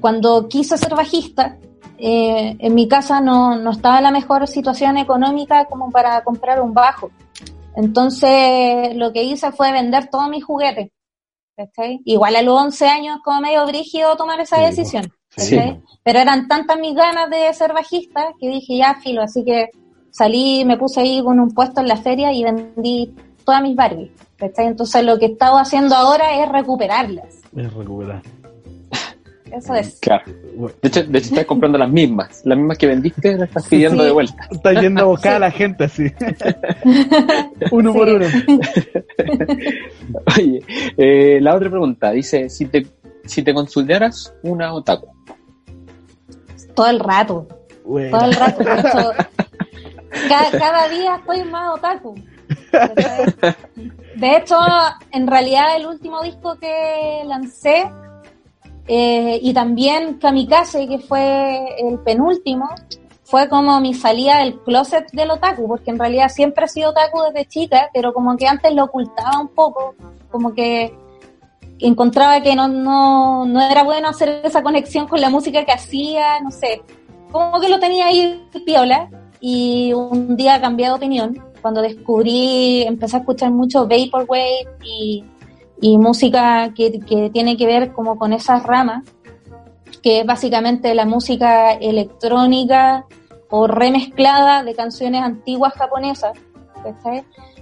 cuando 0.00 0.48
quise 0.48 0.76
ser 0.76 0.94
bajista, 0.94 1.58
eh, 1.98 2.56
en 2.58 2.74
mi 2.74 2.88
casa 2.88 3.20
no, 3.20 3.56
no 3.56 3.70
estaba 3.72 4.00
la 4.00 4.10
mejor 4.10 4.46
situación 4.48 4.96
económica 4.96 5.66
como 5.66 5.90
para 5.90 6.22
comprar 6.24 6.60
un 6.60 6.72
bajo. 6.72 7.10
Entonces 7.76 8.96
lo 8.96 9.12
que 9.12 9.22
hice 9.22 9.52
fue 9.52 9.72
vender 9.72 10.08
todos 10.08 10.28
mis 10.28 10.44
juguetes. 10.44 10.90
Igual 12.04 12.36
a 12.36 12.42
los 12.42 12.58
11 12.58 12.86
años 12.86 13.18
como 13.22 13.42
medio 13.42 13.66
brígido 13.66 14.16
tomar 14.16 14.40
esa 14.40 14.60
decisión. 14.60 15.12
Pero 16.02 16.18
eran 16.18 16.48
tantas 16.48 16.78
mis 16.78 16.94
ganas 16.94 17.30
de 17.30 17.52
ser 17.52 17.72
bajista 17.72 18.32
que 18.38 18.48
dije 18.48 18.78
ya 18.78 18.94
filo, 18.94 19.22
así 19.22 19.44
que 19.44 19.68
salí, 20.10 20.64
me 20.64 20.76
puse 20.76 21.00
ahí 21.00 21.22
con 21.22 21.38
un 21.38 21.50
puesto 21.52 21.80
en 21.80 21.88
la 21.88 21.96
feria 21.96 22.32
y 22.32 22.42
vendí 22.42 23.14
todas 23.44 23.62
mis 23.62 23.76
Barbies. 23.76 24.10
Entonces 24.38 25.04
lo 25.04 25.18
que 25.18 25.26
he 25.26 25.32
estado 25.32 25.58
haciendo 25.58 25.94
ahora 25.94 26.42
es 26.42 26.48
recuperarlas. 26.50 27.42
Es 27.54 27.74
recuperar. 27.74 28.22
Eso 29.52 29.74
es. 29.74 29.98
Claro. 30.00 30.24
De 30.26 30.88
hecho, 30.88 31.02
de 31.02 31.18
hecho 31.18 31.28
estás 31.28 31.46
comprando 31.46 31.78
las 31.78 31.90
mismas. 31.90 32.42
Las 32.44 32.56
mismas 32.56 32.78
que 32.78 32.86
vendiste 32.86 33.36
las 33.36 33.48
estás 33.48 33.68
pidiendo 33.68 34.04
de 34.04 34.12
vuelta. 34.12 34.48
Estás 34.50 34.80
yendo 34.80 35.02
a 35.02 35.04
buscar 35.04 35.34
a 35.34 35.38
la 35.38 35.50
gente 35.50 35.84
así. 35.84 36.04
uno 37.70 37.92
por 37.92 38.08
uno. 38.08 38.26
Oye, 40.36 40.62
eh, 40.96 41.38
la 41.40 41.56
otra 41.56 41.70
pregunta 41.70 42.10
dice, 42.12 42.48
si 42.48 42.66
te, 42.66 42.86
si 43.24 43.42
te 43.42 43.52
consideraras 43.52 44.32
una 44.42 44.72
otaku. 44.72 45.08
Todo 46.74 46.88
el 46.88 47.00
rato. 47.00 47.48
Todo 47.84 48.24
el 48.24 48.34
rato. 48.34 48.64
cada, 50.28 50.50
cada 50.50 50.88
día 50.88 51.16
estoy 51.16 51.44
más 51.44 51.74
otaku. 51.74 52.14
De 54.16 54.36
hecho, 54.36 54.56
en 55.12 55.26
realidad 55.26 55.76
el 55.76 55.86
último 55.86 56.22
disco 56.22 56.56
que 56.58 57.22
lancé 57.26 57.90
eh, 58.92 59.38
y 59.40 59.54
también 59.54 60.14
Kamikaze, 60.14 60.88
que 60.88 60.98
fue 60.98 61.64
el 61.78 62.00
penúltimo, 62.00 62.68
fue 63.22 63.48
como 63.48 63.80
mi 63.80 63.94
salida 63.94 64.38
del 64.38 64.58
closet 64.62 65.08
del 65.12 65.30
otaku, 65.30 65.68
porque 65.68 65.92
en 65.92 65.98
realidad 66.00 66.28
siempre 66.28 66.64
he 66.64 66.68
sido 66.68 66.90
otaku 66.90 67.20
desde 67.22 67.48
chica, 67.48 67.88
pero 67.94 68.12
como 68.12 68.36
que 68.36 68.48
antes 68.48 68.74
lo 68.74 68.82
ocultaba 68.82 69.38
un 69.38 69.46
poco, 69.46 69.94
como 70.28 70.52
que 70.52 70.92
encontraba 71.78 72.40
que 72.40 72.56
no, 72.56 72.66
no, 72.66 73.44
no 73.44 73.60
era 73.62 73.84
bueno 73.84 74.08
hacer 74.08 74.40
esa 74.42 74.60
conexión 74.60 75.06
con 75.06 75.20
la 75.20 75.30
música 75.30 75.64
que 75.64 75.70
hacía, 75.70 76.40
no 76.40 76.50
sé, 76.50 76.82
como 77.30 77.60
que 77.60 77.68
lo 77.68 77.78
tenía 77.78 78.06
ahí 78.06 78.44
piola, 78.66 79.08
y 79.40 79.92
un 79.92 80.36
día 80.36 80.60
cambié 80.60 80.86
de 80.86 80.94
opinión, 80.94 81.40
cuando 81.62 81.80
descubrí, 81.80 82.82
empecé 82.82 83.18
a 83.18 83.20
escuchar 83.20 83.52
mucho 83.52 83.86
Vaporwave 83.86 84.66
y 84.84 85.22
y 85.80 85.98
música 85.98 86.72
que, 86.74 87.00
que 87.00 87.30
tiene 87.30 87.56
que 87.56 87.66
ver 87.66 87.92
como 87.92 88.18
con 88.18 88.32
esas 88.32 88.62
ramas, 88.62 89.04
que 90.02 90.20
es 90.20 90.26
básicamente 90.26 90.94
la 90.94 91.06
música 91.06 91.72
electrónica 91.72 93.06
o 93.50 93.66
remezclada 93.66 94.62
de 94.62 94.74
canciones 94.74 95.22
antiguas 95.22 95.72
japonesas, 95.74 96.38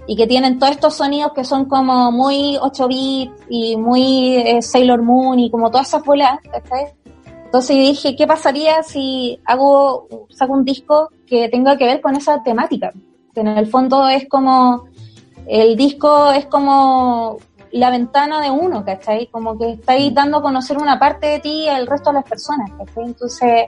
y 0.07 0.15
que 0.15 0.27
tienen 0.27 0.57
todos 0.57 0.71
estos 0.71 0.95
sonidos 0.95 1.33
que 1.33 1.43
son 1.43 1.65
como 1.65 2.11
muy 2.11 2.57
8 2.59 2.87
bits 2.87 3.33
y 3.49 3.77
muy 3.77 4.37
eh, 4.37 4.61
Sailor 4.61 5.03
Moon 5.03 5.39
y 5.39 5.51
como 5.51 5.69
todas 5.69 5.87
esas 5.87 6.03
bolas, 6.03 6.39
Entonces 7.45 7.77
dije, 7.77 8.15
¿qué 8.15 8.25
pasaría 8.25 8.81
si 8.81 9.39
hago, 9.45 10.07
saco 10.29 10.53
un 10.53 10.65
disco 10.65 11.09
que 11.27 11.49
tenga 11.49 11.77
que 11.77 11.85
ver 11.85 12.01
con 12.01 12.15
esa 12.15 12.41
temática? 12.41 12.91
Que 13.33 13.41
en 13.41 13.49
el 13.49 13.67
fondo 13.67 14.07
es 14.07 14.27
como, 14.27 14.85
el 15.47 15.75
disco 15.75 16.31
es 16.31 16.45
como 16.47 17.37
la 17.71 17.89
ventana 17.91 18.41
de 18.41 18.49
uno, 18.49 18.83
¿cachai? 18.83 19.27
Como 19.27 19.57
que 19.57 19.73
estáis 19.73 20.13
dando 20.13 20.37
a 20.37 20.41
conocer 20.41 20.77
una 20.77 20.99
parte 20.99 21.27
de 21.27 21.39
ti 21.39 21.67
al 21.67 21.87
resto 21.87 22.09
de 22.09 22.15
las 22.15 22.29
personas, 22.29 22.71
¿cachai? 22.71 23.05
Entonces, 23.05 23.67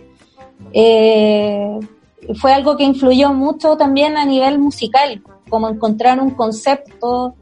eh, 0.74 1.80
fue 2.36 2.54
algo 2.54 2.78
que 2.78 2.84
influyó 2.84 3.34
mucho 3.34 3.78
también 3.78 4.18
a 4.18 4.26
nivel 4.26 4.60
musical, 4.60 5.22
como 5.50 5.70
encontrar 5.70 6.20
un 6.20 6.32
concepto 6.32 7.36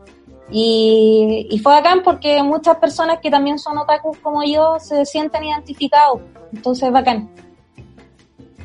y, 0.51 1.59
fue 1.61 1.73
bacán 1.73 2.01
porque 2.03 2.41
muchas 2.41 2.77
personas 2.77 3.19
que 3.19 3.29
también 3.29 3.59
son 3.59 3.77
otakus 3.77 4.17
como 4.17 4.43
yo 4.43 4.79
se 4.79 5.05
sienten 5.05 5.43
identificados, 5.43 6.21
entonces 6.51 6.91
bacán. 6.91 7.29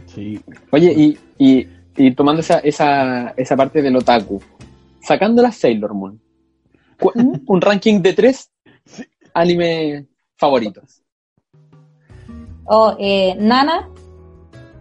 Sí. 0.06 0.40
Oye, 0.70 0.92
y, 0.96 1.18
y, 1.38 1.68
y 1.96 2.10
tomando 2.12 2.40
esa, 2.40 2.60
esa, 2.60 3.34
esa 3.36 3.56
parte 3.56 3.82
del 3.82 3.96
otaku, 3.96 4.40
sacando 5.00 5.42
la 5.42 5.52
Sailor 5.52 5.92
Moon, 5.92 6.20
un 7.46 7.60
ranking 7.60 8.00
de 8.00 8.12
tres 8.12 8.50
anime 9.34 10.06
favoritos. 10.36 11.02
Oh, 12.66 12.94
eh, 12.98 13.34
Nana 13.38 13.88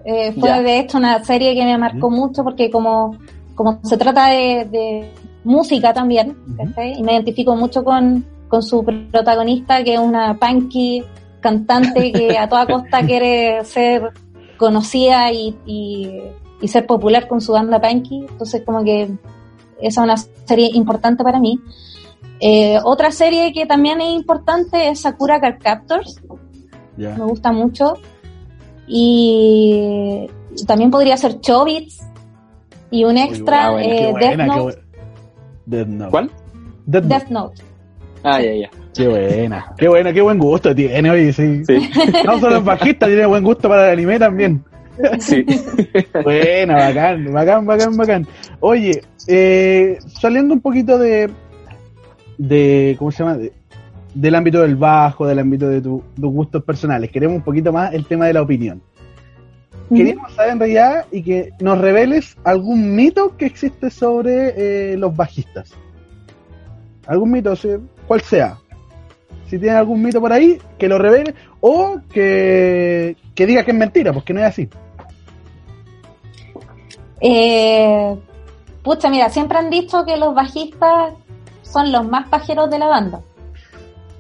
eh, 0.06 0.34
fue 0.34 0.64
de 0.64 0.80
hecho 0.80 0.98
una 0.98 1.24
serie 1.24 1.54
que 1.54 1.64
me 1.64 1.78
marcó 1.78 2.10
mucho 2.10 2.44
porque 2.44 2.70
como, 2.70 3.18
como 3.56 3.80
se 3.84 3.98
trata 3.98 4.28
de, 4.28 5.10
música 5.46 5.94
también, 5.94 6.38
y 6.96 7.04
me 7.04 7.12
identifico 7.12 7.54
mucho 7.58 7.84
con, 7.84 8.26
con 8.48 8.64
su 8.64 8.82
protagonista 9.12 9.84
que 9.84 9.96
es 9.96 10.00
una 10.00 10.40
punky 10.40 11.04
cantante 11.42 12.14
que 12.14 12.38
a 12.40 12.48
toda 12.48 12.66
costa 12.66 13.06
quiere 13.06 13.66
ser 13.66 14.14
conocida 14.56 15.34
y, 15.34 15.54
y, 15.66 16.22
y, 16.62 16.68
ser 16.70 16.86
popular 16.86 17.28
con 17.28 17.42
su 17.42 17.52
banda 17.52 17.82
punky, 17.82 18.26
entonces 18.30 18.62
como 18.66 18.86
que 18.86 19.12
esa 19.82 20.02
es 20.02 20.06
una 20.06 20.18
serie 20.18 20.70
importante 20.74 21.26
para 21.26 21.40
mí. 21.40 21.60
Eh, 22.46 22.78
otra 22.84 23.10
serie 23.10 23.54
que 23.54 23.66
también 23.66 24.02
es 24.02 24.10
importante 24.10 24.90
es 24.90 25.00
Sakura 25.00 25.40
Card 25.40 25.60
Captors. 25.64 26.22
Me 26.98 27.24
gusta 27.24 27.54
mucho. 27.54 27.94
Y 28.86 30.30
también 30.68 30.92
podría 30.92 31.16
ser 31.16 31.40
Chobits. 31.40 32.02
Y 32.92 33.06
un 33.06 33.18
extra, 33.18 33.82
eh, 33.82 34.14
Death, 34.20 35.88
Note. 35.88 36.10
¿Cuál? 36.12 36.30
Death, 36.86 37.30
Note. 37.30 37.64
Ah, 38.24 38.42
ya, 38.42 38.54
ya. 38.54 38.70
Qué 38.94 39.08
buena, 39.08 39.74
qué 39.78 39.88
buena, 39.88 40.14
qué 40.14 40.22
buen 40.22 40.38
gusto 40.38 40.76
tiene, 40.76 41.10
hoy 41.10 41.32
sí. 41.32 41.64
No 42.26 42.40
solo 42.40 42.58
es 42.58 42.64
bajista, 42.64 43.08
tiene 43.08 43.26
buen 43.26 43.44
gusto 43.44 43.70
para 43.70 43.88
el 43.88 43.94
anime 43.94 44.20
también. 44.20 44.64
Sí. 45.20 45.44
Buena, 46.24 46.76
bacán, 46.76 47.34
bacán, 47.34 47.66
bacán, 47.66 47.98
bacán. 47.98 48.28
Oye, 48.60 49.02
eh, 49.28 49.98
saliendo 50.08 50.54
un 50.54 50.62
poquito 50.62 51.00
de, 51.00 51.32
de 52.38 52.96
¿cómo 52.98 53.12
se 53.12 53.24
llama? 53.24 53.38
del 54.14 54.36
ámbito 54.36 54.62
del 54.62 54.76
bajo, 54.76 55.26
del 55.26 55.40
ámbito 55.40 55.68
de 55.68 55.82
tus 55.82 56.02
gustos 56.16 56.64
personales. 56.64 57.12
Queremos 57.12 57.38
un 57.38 57.44
poquito 57.44 57.72
más 57.72 57.94
el 57.94 58.06
tema 58.06 58.28
de 58.28 58.34
la 58.34 58.42
opinión. 58.42 58.82
Queríamos 59.90 60.34
saber 60.34 60.54
en 60.54 60.60
realidad 60.60 61.06
y 61.12 61.22
que 61.22 61.52
nos 61.60 61.78
reveles 61.78 62.36
algún 62.44 62.96
mito 62.96 63.36
que 63.38 63.46
existe 63.46 63.90
sobre 63.90 64.54
eh, 64.94 64.98
los 64.98 65.16
bajistas. 65.16 65.72
Algún 67.06 67.32
mito, 67.32 67.54
cual 68.08 68.22
sea. 68.22 68.58
Si 69.48 69.60
tienes 69.60 69.78
algún 69.78 70.02
mito 70.02 70.20
por 70.20 70.32
ahí, 70.32 70.58
que 70.80 70.88
lo 70.88 70.98
revele 70.98 71.36
o 71.60 72.00
que, 72.12 73.16
que 73.36 73.46
diga 73.46 73.64
que 73.64 73.72
es 73.72 73.78
mentira, 73.78 74.14
porque 74.14 74.34
no 74.34 74.40
es 74.40 74.48
así. 74.48 74.70
Eh, 77.22 78.16
pucha, 78.82 79.10
mira, 79.10 79.30
siempre 79.30 79.58
han 79.58 79.70
dicho 79.70 80.06
que 80.06 80.18
los 80.18 80.34
bajistas 80.34 81.14
son 81.74 81.92
los 81.92 82.08
más 82.08 82.30
pajeros 82.30 82.70
de 82.70 82.80
la 82.80 82.88
banda. 82.88 83.20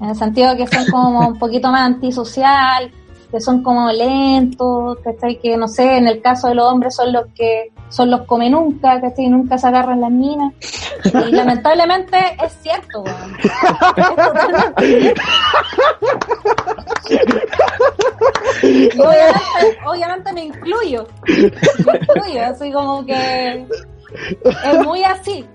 En 0.01 0.09
el 0.09 0.15
sentido 0.15 0.57
que 0.57 0.67
son 0.67 0.85
como 0.87 1.27
un 1.27 1.37
poquito 1.37 1.69
más 1.69 1.81
antisocial, 1.83 2.91
que 3.31 3.39
son 3.39 3.63
como 3.63 3.91
lentos, 3.91 4.97
¿cachai? 5.03 5.39
Que 5.39 5.55
no 5.55 5.67
sé, 5.67 5.97
en 5.97 6.07
el 6.07 6.21
caso 6.21 6.47
de 6.49 6.55
los 6.55 6.71
hombres 6.71 6.95
son 6.95 7.13
los 7.13 7.25
que 7.35 7.71
son 7.89 8.09
los 8.11 8.23
come 8.23 8.49
nunca, 8.49 8.99
¿cachai? 8.99 9.27
Nunca 9.29 9.57
se 9.57 9.67
agarran 9.67 10.01
las 10.01 10.11
minas. 10.11 10.53
Y 11.05 11.31
lamentablemente 11.31 12.17
es 12.43 12.53
cierto, 12.61 13.03
obviamente, 18.99 19.79
obviamente 19.85 20.33
me 20.33 20.45
incluyo. 20.45 21.07
Me 21.27 21.99
incluyo, 21.99 22.45
así 22.45 22.71
como 22.71 23.05
que 23.05 23.67
es 24.43 24.85
muy 24.85 25.03
así. 25.03 25.45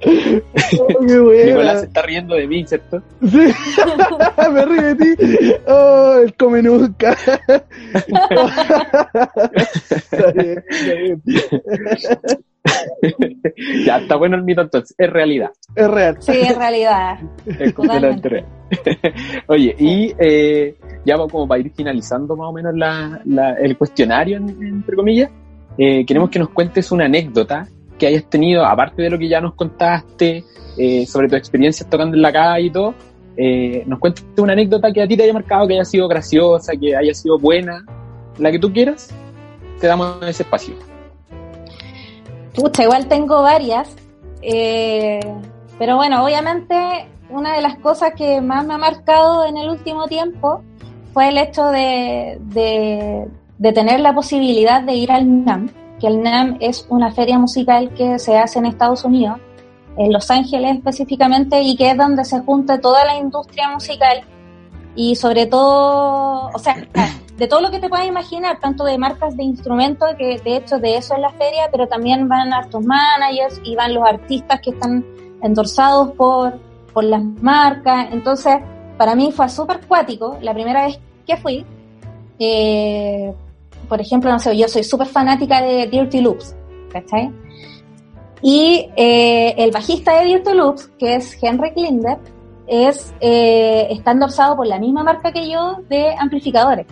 Oh, 0.00 1.02
Nicolás 1.02 1.80
se 1.80 1.86
está 1.86 2.02
riendo 2.02 2.36
de 2.36 2.46
mí, 2.46 2.64
¿cierto? 2.66 3.02
Sí, 3.20 3.38
me 4.52 4.64
río 4.64 4.82
de 4.82 4.94
ti. 4.94 5.16
Oh, 5.66 6.20
el 6.22 6.32
come 6.34 6.62
nunca. 6.62 7.16
ya, 13.84 13.98
está 13.98 14.16
bueno 14.16 14.36
el 14.36 14.44
mito 14.44 14.62
entonces, 14.62 14.94
es 14.96 15.10
realidad. 15.10 15.50
Es 15.74 15.88
real. 15.88 16.16
Sí, 16.20 16.32
es 16.32 16.56
realidad. 16.56 17.18
Es 17.46 17.72
completamente 17.72 18.44
Oye, 19.46 19.74
y 19.78 20.14
eh, 20.18 20.76
ya 21.04 21.16
como 21.16 21.48
para 21.48 21.60
ir 21.60 21.72
finalizando 21.74 22.36
más 22.36 22.48
o 22.48 22.52
menos 22.52 22.74
la, 22.76 23.20
el 23.60 23.76
cuestionario, 23.76 24.36
entre 24.36 24.94
comillas, 24.94 25.30
eh, 25.76 26.04
queremos 26.04 26.30
que 26.30 26.38
nos 26.38 26.50
cuentes 26.50 26.92
una 26.92 27.06
anécdota 27.06 27.66
que 27.98 28.06
hayas 28.06 28.24
tenido, 28.24 28.64
aparte 28.64 29.02
de 29.02 29.10
lo 29.10 29.18
que 29.18 29.28
ya 29.28 29.40
nos 29.40 29.54
contaste, 29.54 30.44
eh, 30.76 31.06
sobre 31.06 31.28
tus 31.28 31.38
experiencias 31.38 31.88
tocando 31.90 32.16
en 32.16 32.22
la 32.22 32.32
calle 32.32 32.66
y 32.66 32.70
todo, 32.70 32.94
eh, 33.36 33.82
nos 33.86 33.98
cuentes 33.98 34.24
una 34.36 34.52
anécdota 34.52 34.92
que 34.92 35.02
a 35.02 35.08
ti 35.08 35.16
te 35.16 35.24
haya 35.24 35.32
marcado, 35.32 35.66
que 35.66 35.74
haya 35.74 35.84
sido 35.84 36.08
graciosa, 36.08 36.72
que 36.80 36.96
haya 36.96 37.14
sido 37.14 37.38
buena, 37.38 37.84
la 38.38 38.50
que 38.50 38.58
tú 38.58 38.72
quieras, 38.72 39.10
te 39.80 39.86
damos 39.86 40.22
ese 40.22 40.42
espacio. 40.42 40.74
Pucha, 42.54 42.84
igual 42.84 43.06
tengo 43.06 43.42
varias, 43.42 43.94
eh, 44.42 45.20
pero 45.78 45.96
bueno, 45.96 46.24
obviamente 46.24 46.74
una 47.30 47.54
de 47.54 47.62
las 47.62 47.76
cosas 47.78 48.12
que 48.16 48.40
más 48.40 48.66
me 48.66 48.74
ha 48.74 48.78
marcado 48.78 49.46
en 49.46 49.56
el 49.56 49.68
último 49.68 50.06
tiempo 50.06 50.62
fue 51.12 51.28
el 51.28 51.38
hecho 51.38 51.66
de, 51.66 52.38
de, 52.40 53.72
tener 53.72 54.00
la 54.00 54.14
posibilidad 54.14 54.82
de 54.82 54.94
ir 54.94 55.12
al 55.12 55.44
NAM, 55.44 55.70
que 56.00 56.06
el 56.06 56.22
NAM 56.22 56.56
es 56.60 56.86
una 56.88 57.10
feria 57.12 57.38
musical 57.38 57.92
que 57.94 58.18
se 58.18 58.38
hace 58.38 58.58
en 58.58 58.66
Estados 58.66 59.04
Unidos, 59.04 59.38
en 59.96 60.12
Los 60.12 60.30
Ángeles 60.30 60.76
específicamente, 60.76 61.60
y 61.62 61.76
que 61.76 61.90
es 61.90 61.96
donde 61.96 62.24
se 62.24 62.40
junta 62.40 62.80
toda 62.80 63.04
la 63.04 63.16
industria 63.16 63.70
musical 63.70 64.22
y 64.94 65.14
sobre 65.14 65.46
todo, 65.46 66.50
o 66.52 66.58
sea, 66.58 66.76
de 67.36 67.46
todo 67.46 67.60
lo 67.60 67.70
que 67.70 67.78
te 67.78 67.88
puedas 67.88 68.06
imaginar, 68.06 68.58
tanto 68.58 68.84
de 68.84 68.98
marcas 68.98 69.36
de 69.36 69.44
instrumentos, 69.44 70.08
que 70.18 70.38
de 70.38 70.56
hecho 70.56 70.78
de 70.78 70.96
eso 70.96 71.14
es 71.14 71.20
la 71.20 71.30
feria, 71.30 71.68
pero 71.70 71.86
también 71.86 72.28
van 72.28 72.52
hartos 72.52 72.84
managers 72.84 73.60
y 73.62 73.76
van 73.76 73.94
los 73.94 74.04
artistas 74.04 74.60
que 74.60 74.70
están 74.70 75.06
endorsados 75.40 76.10
por, 76.12 76.58
por 76.92 77.04
las 77.04 77.22
marcas. 77.22 78.08
Entonces, 78.10 78.56
para 78.96 79.14
mí 79.14 79.30
fue 79.30 79.48
súper 79.48 79.80
cuático 79.86 80.36
la 80.40 80.52
primera 80.52 80.86
vez 80.86 80.98
que 81.24 81.36
fui. 81.36 81.64
Eh, 82.40 83.32
por 83.88 84.00
ejemplo, 84.00 84.30
no 84.30 84.38
sé, 84.38 84.56
yo 84.56 84.68
soy 84.68 84.84
súper 84.84 85.06
fanática 85.06 85.62
de 85.62 85.86
Dirty 85.86 86.20
Loops, 86.20 86.54
¿cachai? 86.92 87.32
Y 88.42 88.88
eh, 88.96 89.54
el 89.56 89.70
bajista 89.70 90.20
de 90.20 90.26
Dirty 90.26 90.52
Loops, 90.54 90.88
que 90.98 91.16
es 91.16 91.36
Henry 91.42 91.72
Klinder, 91.72 92.18
es, 92.66 93.14
eh, 93.20 93.88
está 93.90 94.12
endorsado 94.12 94.56
por 94.56 94.66
la 94.66 94.78
misma 94.78 95.02
marca 95.02 95.32
que 95.32 95.50
yo 95.50 95.78
de 95.88 96.14
amplificadores. 96.18 96.86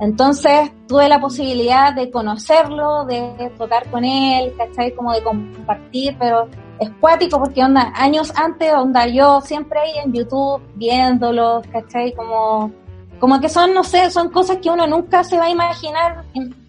Entonces 0.00 0.70
tuve 0.86 1.08
la 1.08 1.20
posibilidad 1.20 1.92
de 1.94 2.10
conocerlo, 2.10 3.04
de 3.04 3.50
tocar 3.58 3.90
con 3.90 4.04
él, 4.04 4.54
¿cachai? 4.56 4.94
Como 4.94 5.12
de 5.12 5.22
compartir, 5.22 6.16
pero 6.18 6.48
es 6.78 6.90
cuático 7.00 7.38
porque 7.38 7.64
onda, 7.64 7.92
años 7.96 8.32
antes, 8.36 8.72
onda, 8.72 9.06
yo 9.08 9.40
siempre 9.40 9.80
ahí 9.80 9.92
en 10.04 10.12
YouTube 10.12 10.62
viéndolos, 10.74 11.66
¿cachai? 11.72 12.12
Como, 12.14 12.70
como 13.18 13.40
que 13.40 13.48
son, 13.48 13.74
no 13.74 13.84
sé, 13.84 14.10
son 14.10 14.30
cosas 14.30 14.58
que 14.58 14.70
uno 14.70 14.86
nunca 14.86 15.24
se 15.24 15.36
va 15.36 15.46
a 15.46 15.50
imaginar, 15.50 16.24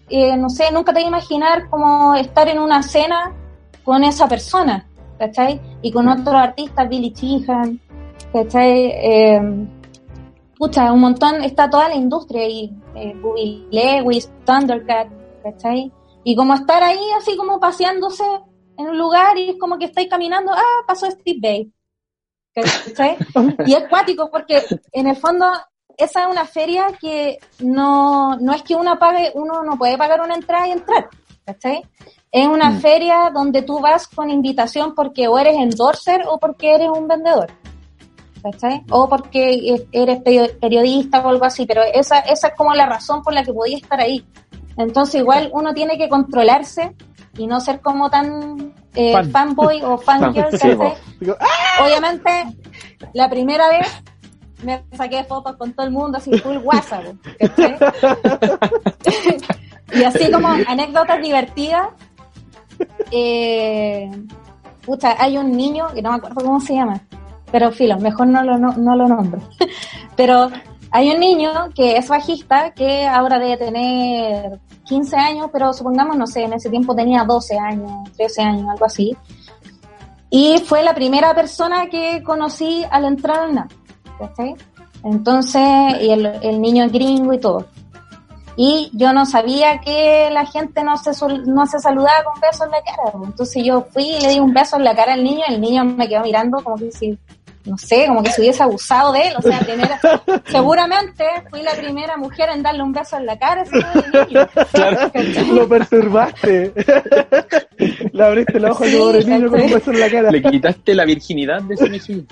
eh, 0.08 0.36
no 0.36 0.48
sé, 0.48 0.72
nunca 0.72 0.92
te 0.92 1.00
va 1.00 1.06
a 1.06 1.08
imaginar 1.08 1.68
como 1.70 2.14
estar 2.14 2.48
en 2.48 2.58
una 2.58 2.82
cena 2.82 3.34
con 3.84 4.02
esa 4.04 4.28
persona, 4.28 4.86
¿cachai? 5.18 5.60
Y 5.82 5.92
con 5.92 6.08
otros 6.08 6.34
artistas, 6.34 6.88
Billy 6.88 7.12
Chihan, 7.12 7.80
¿cachai? 8.32 8.86
Eh, 8.86 9.68
pucha, 10.58 10.92
un 10.92 11.00
montón, 11.00 11.42
está 11.42 11.70
toda 11.70 11.88
la 11.88 11.94
industria 11.94 12.46
y 12.48 12.70
eh, 12.94 13.14
Lewis, 13.70 14.30
Thundercat, 14.44 15.08
¿cachai? 15.42 15.92
Y 16.24 16.36
como 16.36 16.54
estar 16.54 16.82
ahí 16.82 17.00
así 17.16 17.36
como 17.36 17.60
paseándose 17.60 18.24
en 18.76 18.88
un 18.88 18.98
lugar 18.98 19.38
y 19.38 19.50
es 19.50 19.56
como 19.58 19.78
que 19.78 19.86
estáis 19.86 20.08
caminando, 20.08 20.52
ah, 20.52 20.84
pasó 20.86 21.10
Steve 21.10 21.38
Bay. 21.40 21.72
¿Cachai? 22.52 23.16
y 23.66 23.74
es 23.74 23.88
cuático 23.88 24.28
porque 24.30 24.62
en 24.92 25.06
el 25.06 25.16
fondo 25.16 25.46
esa 26.00 26.22
es 26.22 26.26
una 26.30 26.44
feria 26.44 26.86
que 27.00 27.38
no, 27.60 28.36
no 28.36 28.52
es 28.52 28.62
que 28.62 28.74
uno 28.74 28.98
pague, 28.98 29.32
uno 29.34 29.62
no 29.62 29.76
puede 29.76 29.96
pagar 29.98 30.20
una 30.20 30.34
entrada 30.34 30.66
y 30.68 30.72
entrar, 30.72 31.08
¿cachai? 31.44 31.82
Es 32.32 32.46
una 32.46 32.70
mm. 32.70 32.80
feria 32.80 33.30
donde 33.32 33.62
tú 33.62 33.80
vas 33.80 34.06
con 34.06 34.30
invitación 34.30 34.94
porque 34.94 35.28
o 35.28 35.38
eres 35.38 35.56
endorser 35.56 36.24
o 36.28 36.38
porque 36.38 36.74
eres 36.74 36.88
un 36.88 37.08
vendedor. 37.08 37.50
¿cachai? 38.42 38.82
O 38.90 39.08
porque 39.08 39.86
eres 39.92 40.20
periodista 40.60 41.20
o 41.20 41.28
algo 41.28 41.44
así, 41.44 41.66
pero 41.66 41.82
esa, 41.82 42.20
esa 42.20 42.48
es 42.48 42.54
como 42.56 42.74
la 42.74 42.86
razón 42.86 43.22
por 43.22 43.32
la 43.32 43.44
que 43.44 43.52
podía 43.52 43.76
estar 43.76 44.00
ahí. 44.00 44.24
Entonces 44.76 45.20
igual 45.20 45.50
uno 45.52 45.74
tiene 45.74 45.98
que 45.98 46.08
controlarse 46.08 46.94
y 47.36 47.46
no 47.46 47.60
ser 47.60 47.80
como 47.80 48.10
tan 48.10 48.74
eh, 48.94 49.22
fanboy 49.30 49.82
o 49.82 49.98
fangirl, 50.06 50.48
¡ah! 51.38 51.84
Obviamente, 51.84 52.30
la 53.12 53.28
primera 53.28 53.68
vez 53.68 53.86
me 54.62 54.84
saqué 54.96 55.24
fotos 55.24 55.56
con 55.56 55.72
todo 55.72 55.86
el 55.86 55.92
mundo, 55.92 56.18
así 56.18 56.36
full 56.38 56.58
WhatsApp, 56.58 57.04
y 59.92 60.04
así 60.04 60.30
como 60.30 60.48
anécdotas 60.48 61.20
divertidas, 61.20 61.88
eh, 63.10 64.10
pucha, 64.84 65.16
hay 65.18 65.38
un 65.38 65.56
niño, 65.56 65.88
que 65.94 66.02
no 66.02 66.10
me 66.10 66.16
acuerdo 66.16 66.42
cómo 66.42 66.60
se 66.60 66.74
llama, 66.74 67.00
pero 67.50 67.72
filo, 67.72 67.98
mejor 67.98 68.28
no 68.28 68.42
lo, 68.42 68.58
no, 68.58 68.96
lo 68.96 69.08
nombro. 69.08 69.40
pero 70.16 70.50
hay 70.90 71.10
un 71.10 71.20
niño 71.20 71.50
que 71.74 71.96
es 71.96 72.08
bajista 72.08 72.72
que 72.72 73.06
ahora 73.06 73.38
debe 73.38 73.56
tener 73.56 74.60
15 74.84 75.16
años, 75.16 75.50
pero 75.52 75.72
supongamos, 75.72 76.16
no 76.16 76.26
sé, 76.26 76.42
en 76.42 76.54
ese 76.54 76.70
tiempo 76.70 76.94
tenía 76.94 77.24
12 77.24 77.58
años, 77.58 77.92
13 78.16 78.42
años, 78.42 78.68
algo 78.70 78.84
así. 78.84 79.16
Y 80.30 80.58
fue 80.58 80.84
la 80.84 80.94
primera 80.94 81.34
persona 81.34 81.86
que 81.86 82.22
conocí 82.22 82.84
al 82.90 83.04
entrar 83.04 83.40
al 83.40 83.54
Entonces, 85.02 85.62
y 86.00 86.10
el, 86.10 86.26
el 86.26 86.60
niño 86.60 86.84
es 86.84 86.92
gringo 86.92 87.32
y 87.32 87.38
todo. 87.38 87.66
Y 88.56 88.90
yo 88.92 89.12
no 89.12 89.24
sabía 89.24 89.80
que 89.80 90.28
la 90.30 90.44
gente 90.44 90.84
no 90.84 90.96
se, 90.96 91.12
no 91.46 91.66
se 91.66 91.78
saludaba 91.78 92.24
con 92.24 92.40
besos 92.40 92.66
en 92.66 92.72
la 92.72 92.82
cara. 92.82 93.24
Entonces 93.24 93.64
yo 93.64 93.86
fui 93.90 94.04
y 94.04 94.20
le 94.20 94.28
di 94.28 94.40
un 94.40 94.52
beso 94.52 94.76
en 94.76 94.84
la 94.84 94.94
cara 94.94 95.14
al 95.14 95.24
niño 95.24 95.40
y 95.48 95.54
el 95.54 95.60
niño 95.60 95.84
me 95.84 96.08
quedó 96.08 96.22
mirando 96.22 96.62
como 96.62 96.76
que 96.76 96.92
si 96.92 97.18
no 97.64 97.76
sé, 97.76 98.06
como 98.06 98.22
que 98.22 98.30
se 98.30 98.40
hubiese 98.40 98.62
abusado 98.62 99.12
de 99.12 99.28
él, 99.28 99.34
o 99.36 99.42
sea, 99.42 99.58
primera, 99.66 100.00
seguramente 100.46 101.24
fui 101.50 101.62
la 101.62 101.72
primera 101.72 102.16
mujer 102.16 102.48
en 102.54 102.62
darle 102.62 102.82
un 102.82 102.92
beso 102.92 103.16
en 103.16 103.26
la 103.26 103.38
cara 103.38 103.62
ese 103.62 103.76
niño. 103.76 104.48
Claro, 104.72 105.12
lo 105.52 105.68
perturbaste. 105.68 106.72
Le 108.12 108.24
abriste 108.24 108.58
el 108.58 108.64
ojo 108.66 108.84
al 108.84 108.92
pobre 108.92 109.24
niño 109.24 109.50
con 109.50 109.60
un 109.60 109.70
beso 109.70 109.90
en 109.90 110.00
la 110.00 110.10
cara. 110.10 110.30
Le 110.30 110.42
quitaste 110.42 110.94
la 110.94 111.04
virginidad 111.04 111.62
de 111.62 111.74
ese 111.74 111.88
niño. 111.88 112.24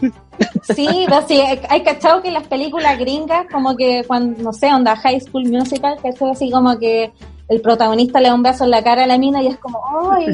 Sí, 0.62 1.06
pues 1.08 1.24
sí, 1.26 1.40
hay 1.68 1.82
cachado 1.82 2.22
que 2.22 2.28
en 2.28 2.34
las 2.34 2.46
películas 2.46 2.98
gringas, 2.98 3.46
como 3.50 3.76
que 3.76 4.04
cuando, 4.06 4.42
no 4.42 4.52
sé, 4.52 4.72
onda 4.72 4.96
High 4.96 5.20
School 5.20 5.48
Musical, 5.48 5.96
que 6.02 6.08
es 6.08 6.22
así 6.22 6.50
como 6.50 6.78
que 6.78 7.12
el 7.48 7.60
protagonista 7.62 8.20
le 8.20 8.28
da 8.28 8.34
un 8.34 8.42
beso 8.42 8.64
en 8.64 8.70
la 8.70 8.82
cara 8.82 9.04
a 9.04 9.06
la 9.06 9.16
mina 9.16 9.42
y 9.42 9.46
es 9.46 9.56
como, 9.56 9.80
¡ay! 10.12 10.26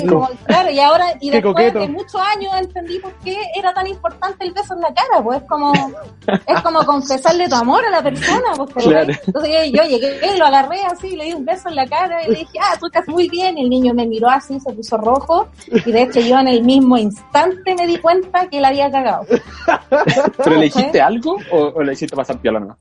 claro, 0.47 0.71
y 0.71 0.81
ahora, 0.81 1.07
y 1.21 1.31
después 1.31 1.73
de 1.73 1.89
muchos 1.89 2.21
años 2.21 2.53
entendí 2.59 2.99
por 2.99 3.13
qué 3.25 3.37
era 3.57 3.73
tan 3.73 3.87
importante 3.87 4.45
el 4.45 4.53
beso 4.53 4.75
en 4.75 4.81
la 4.81 4.93
cara, 4.93 5.23
pues 5.23 5.41
es 5.41 5.49
como, 5.49 5.73
es 6.47 6.63
como 6.63 6.85
confesarle 6.85 7.49
tu 7.49 7.55
amor 7.55 7.85
a 7.87 7.91
la 7.91 8.03
persona, 8.03 8.55
pues, 8.57 8.87
entonces 9.27 9.73
yo, 9.73 9.83
llegué, 9.85 10.37
lo 10.37 10.47
agarré 10.47 10.83
así, 10.85 11.17
le 11.17 11.27
di 11.27 11.33
un 11.35 11.45
beso 11.45 11.69
en 11.69 11.77
la 11.77 11.87
cara 11.87 12.25
y 12.27 12.33
le 12.33 12.39
dije, 12.41 12.59
ah, 12.61 12.77
tú 12.81 12.87
estás 12.87 13.07
muy 13.07 13.29
bien, 13.29 13.59
y 13.59 13.63
el 13.63 13.71
niño 13.71 13.95
me 13.95 14.07
miró 14.07 14.29
así, 14.29 14.59
se 14.59 14.73
puso 14.73 14.97
rojo, 14.97 15.49
y 15.69 15.93
de 15.93 16.03
hecho 16.03 16.21
yo 16.21 16.39
en 16.41 16.49
el 16.49 16.65
mismo 16.65 16.99
instante 16.99 17.75
me 17.77 17.87
di 17.87 17.99
cuenta 17.99 18.49
que 18.49 18.59
él 18.59 18.65
había 18.65 18.91
cagado. 18.91 19.25
¿Pero 20.37 20.57
le 20.57 20.65
dijiste 20.65 21.01
algo 21.01 21.37
o, 21.53 21.83
le 21.83 21.93
hiciste 21.93 22.17
pasar 22.17 22.39
piola 22.41 22.61
no? 22.61 22.77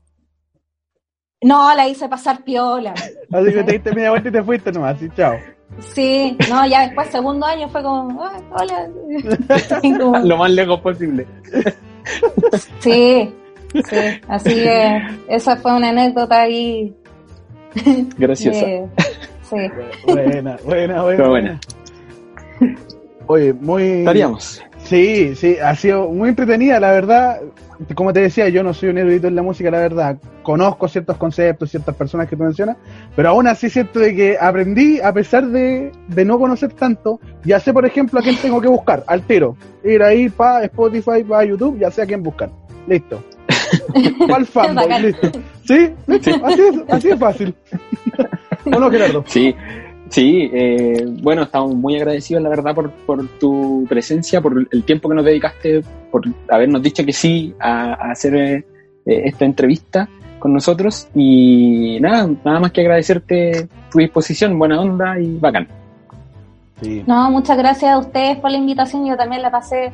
No, 1.44 1.74
la 1.74 1.86
hice 1.86 2.08
pasar 2.08 2.42
piola. 2.42 2.94
Así 2.94 3.52
que 3.52 3.62
te 3.64 3.72
diste 3.72 3.92
media 3.92 4.08
vuelta 4.08 4.30
y 4.30 4.32
te 4.32 4.42
fuiste 4.42 4.72
nomás, 4.72 4.96
así, 4.96 5.10
chao. 5.14 5.36
Sí, 5.78 6.38
no, 6.48 6.66
ya 6.66 6.86
después, 6.86 7.08
segundo 7.08 7.44
año, 7.44 7.68
fue 7.68 7.82
como, 7.82 8.18
hola. 8.50 8.88
Lo 10.24 10.38
más 10.38 10.50
lejos 10.52 10.80
posible. 10.80 11.26
Sí, 12.80 13.30
sí, 13.74 13.96
así 14.26 14.54
que 14.54 15.02
esa 15.28 15.56
fue 15.56 15.76
una 15.76 15.90
anécdota 15.90 16.40
ahí. 16.40 16.94
Graciosa. 18.16 18.64
sí. 19.42 19.56
Buena, 20.06 20.56
buena, 20.64 21.02
buena. 21.02 21.28
buena. 21.28 21.60
Oye, 23.26 23.52
muy. 23.52 23.82
Estaríamos. 23.82 24.62
Sí, 24.84 25.34
sí, 25.34 25.56
ha 25.62 25.74
sido 25.74 26.10
muy 26.10 26.28
entretenida, 26.28 26.78
la 26.78 26.92
verdad. 26.92 27.40
Como 27.94 28.12
te 28.12 28.20
decía, 28.20 28.48
yo 28.50 28.62
no 28.62 28.74
soy 28.74 28.90
un 28.90 28.98
erudito 28.98 29.26
en 29.26 29.34
la 29.34 29.42
música, 29.42 29.70
la 29.70 29.78
verdad. 29.78 30.18
Conozco 30.42 30.88
ciertos 30.88 31.16
conceptos, 31.16 31.70
ciertas 31.70 31.94
personas 31.96 32.28
que 32.28 32.36
tú 32.36 32.44
mencionas, 32.44 32.76
pero 33.16 33.30
aún 33.30 33.46
así 33.46 33.70
siento 33.70 33.98
de 33.98 34.14
que 34.14 34.38
aprendí, 34.38 35.00
a 35.00 35.12
pesar 35.12 35.46
de, 35.46 35.90
no 36.24 36.38
conocer 36.38 36.72
tanto, 36.74 37.18
ya 37.44 37.58
sé, 37.58 37.72
por 37.72 37.86
ejemplo, 37.86 38.20
a 38.20 38.22
quién 38.22 38.36
tengo 38.36 38.60
que 38.60 38.68
buscar, 38.68 39.02
altero. 39.06 39.56
Ir 39.82 40.02
ahí 40.02 40.28
para 40.28 40.64
Spotify, 40.64 41.24
para 41.26 41.44
YouTube, 41.44 41.78
ya 41.78 41.90
sé 41.90 42.02
a 42.02 42.06
quién 42.06 42.22
buscar. 42.22 42.50
Listo. 42.86 43.24
¿Cuál 44.28 44.44
fanboy? 44.44 45.02
Listo. 45.02 45.30
¿Sí? 45.66 45.90
Así, 46.06 46.60
es, 46.60 46.76
así 46.88 47.08
es 47.08 47.18
fácil. 47.18 47.54
¿O 48.66 48.78
no, 48.78 48.90
Gerardo? 48.90 49.24
Sí. 49.26 49.54
Sí, 50.14 50.48
eh, 50.54 51.04
bueno, 51.22 51.42
estamos 51.42 51.74
muy 51.74 51.96
agradecidos, 51.96 52.40
la 52.40 52.48
verdad, 52.48 52.72
por, 52.72 52.92
por, 52.92 53.26
tu 53.40 53.84
presencia, 53.88 54.40
por 54.40 54.68
el 54.70 54.84
tiempo 54.84 55.08
que 55.08 55.16
nos 55.16 55.24
dedicaste, 55.24 55.82
por 56.12 56.22
habernos 56.48 56.80
dicho 56.82 57.04
que 57.04 57.12
sí 57.12 57.52
a, 57.58 57.94
hacer 58.12 58.36
eh, 58.36 58.64
esta 59.04 59.44
entrevista 59.44 60.08
con 60.38 60.52
nosotros. 60.52 61.08
Y 61.16 61.98
nada, 62.00 62.30
nada 62.44 62.60
más 62.60 62.70
que 62.70 62.82
agradecerte 62.82 63.66
tu 63.90 63.98
disposición, 63.98 64.56
buena 64.56 64.80
onda 64.80 65.18
y 65.18 65.36
bacán. 65.36 65.66
No, 67.08 67.32
muchas 67.32 67.58
gracias 67.58 67.90
a 67.90 67.98
ustedes 67.98 68.38
por 68.38 68.52
la 68.52 68.58
invitación. 68.58 69.04
Yo 69.04 69.16
también 69.16 69.42
la 69.42 69.50
pasé 69.50 69.90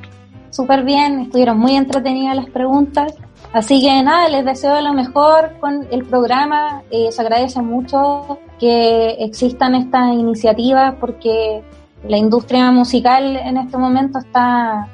súper 0.50 0.84
bien, 0.84 1.20
estuvieron 1.20 1.56
muy 1.58 1.76
entretenidas 1.76 2.36
las 2.36 2.50
preguntas. 2.50 3.14
Así 3.52 3.80
que 3.80 4.02
nada, 4.02 4.28
les 4.28 4.44
deseo 4.44 4.80
lo 4.80 4.92
mejor 4.92 5.58
con 5.58 5.86
el 5.90 6.04
programa. 6.04 6.82
Eh, 6.90 7.10
se 7.10 7.20
agradece 7.20 7.60
mucho 7.62 8.38
que 8.60 9.16
existan 9.18 9.74
estas 9.74 10.12
iniciativas 10.12 10.94
porque 11.00 11.62
la 12.06 12.16
industria 12.16 12.70
musical 12.70 13.36
en 13.36 13.56
este 13.56 13.76
momento 13.76 14.20
está, 14.20 14.86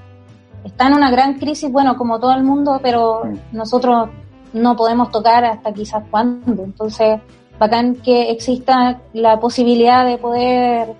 está 0.65 0.87
en 0.87 0.95
una 0.95 1.11
gran 1.11 1.35
crisis, 1.35 1.71
bueno, 1.71 1.97
como 1.97 2.19
todo 2.19 2.33
el 2.33 2.45
mundo, 2.45 2.81
pero 2.83 3.25
nosotros 3.53 4.09
no 4.55 4.75
podemos 4.75 5.11
tocar 5.11 5.45
hasta 5.45 5.75
quizás 5.75 6.03
cuándo. 6.11 6.65
Entonces, 6.65 7.21
bacán 7.59 7.97
que 7.97 8.31
exista 8.31 9.01
la 9.13 9.39
posibilidad 9.39 10.07
de 10.07 10.17
poder 10.17 10.95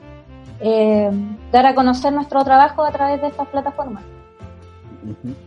eh, 0.61 1.11
dar 1.51 1.67
a 1.67 1.75
conocer 1.75 2.13
nuestro 2.13 2.45
trabajo 2.45 2.85
a 2.85 2.91
través 2.91 3.23
de 3.23 3.29
estas 3.29 3.49
plataformas. 3.49 4.03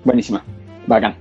Buenísima, 0.03 0.43
bacán. 0.87 1.15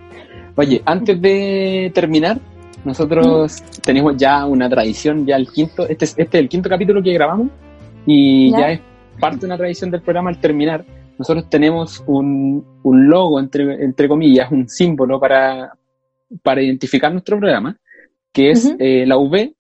Oye, 0.59 0.83
antes 0.87 1.23
de 1.23 1.93
terminar, 1.95 2.41
nosotros 2.85 3.63
tenemos 3.81 4.17
ya 4.17 4.45
una 4.45 4.69
tradición, 4.69 5.25
ya 5.25 5.37
el 5.37 5.47
quinto, 5.47 5.87
este 5.89 6.05
es, 6.05 6.19
este 6.19 6.39
es 6.39 6.43
el 6.43 6.49
quinto 6.49 6.69
capítulo 6.69 7.01
que 7.01 7.13
grabamos 7.13 7.47
y 8.05 8.51
¿Ya? 8.51 8.73
es 8.73 8.81
parte 9.21 9.39
de 9.39 9.47
una 9.47 9.57
tradición 9.57 9.93
del 9.93 10.03
programa 10.03 10.31
al 10.31 10.41
terminar. 10.41 10.85
Nosotros 11.17 11.49
tenemos 11.49 12.03
un, 12.09 12.67
un 12.83 13.09
logo, 13.09 13.39
entre, 13.39 13.85
entre 13.85 14.09
comillas, 14.09 14.51
un 14.51 14.69
símbolo 14.69 15.21
para, 15.21 15.73
para 16.43 16.61
identificar 16.61 17.13
nuestro 17.13 17.39
programa, 17.39 17.79
que 18.33 18.51
es 18.51 18.75
eh, 18.81 19.07
la 19.07 19.17
V, 19.17 19.55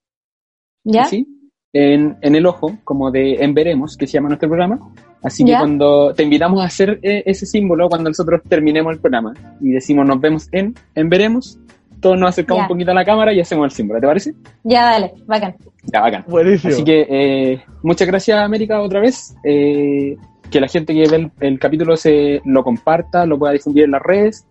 ¿Ya? 0.83 1.05
¿sí? 1.05 1.29
En, 1.73 2.17
en, 2.23 2.35
el 2.35 2.45
ojo, 2.45 2.77
como 2.83 3.13
de 3.13 3.35
En 3.35 3.55
Veremos, 3.55 3.97
que 3.97 4.09
se 4.09 4.15
llama 4.15 4.31
nuestro 4.31 4.49
programa. 4.49 4.81
Así 5.22 5.44
que 5.44 5.52
cuando 5.57 6.14
te 6.14 6.22
invitamos 6.22 6.62
a 6.62 6.66
hacer 6.66 7.00
eh, 7.02 7.22
ese 7.26 7.44
símbolo, 7.44 7.88
cuando 7.88 8.11
nosotros 8.11 8.40
terminemos 8.48 8.92
el 8.92 9.00
programa 9.00 9.35
y 9.61 9.70
decimos 9.70 10.07
nos 10.07 10.20
vemos 10.20 10.48
en 10.52 10.74
En 10.94 11.09
Veremos, 11.09 11.59
todos 12.00 12.18
nos 12.18 12.31
acercamos 12.31 12.62
un 12.62 12.68
poquito 12.68 12.92
a 12.92 12.94
la 12.94 13.04
cámara 13.04 13.33
y 13.33 13.40
hacemos 13.40 13.64
el 13.64 13.70
símbolo, 13.72 14.00
¿te 14.00 14.07
parece? 14.07 14.35
Ya, 14.62 14.85
dale, 14.85 15.12
bacán. 15.26 15.57
Ya, 15.92 16.00
bacán. 16.00 16.24
Buenísimo. 16.28 16.72
Así 16.72 16.85
que 16.85 17.07
eh, 17.09 17.62
muchas 17.83 18.07
gracias, 18.07 18.38
América, 18.38 18.81
otra 18.81 19.00
vez. 19.00 19.35
Eh, 19.44 20.16
que 20.50 20.61
la 20.61 20.68
gente 20.68 20.94
que 20.94 21.09
ve 21.09 21.16
el, 21.16 21.31
el, 21.40 21.59
capítulo 21.59 21.96
se 21.96 22.40
lo 22.44 22.62
comparta, 22.62 23.26
lo 23.26 23.38
pueda 23.38 23.52
difundir 23.52 23.85
en 23.85 23.90
las 23.90 24.02
redes. 24.02 24.46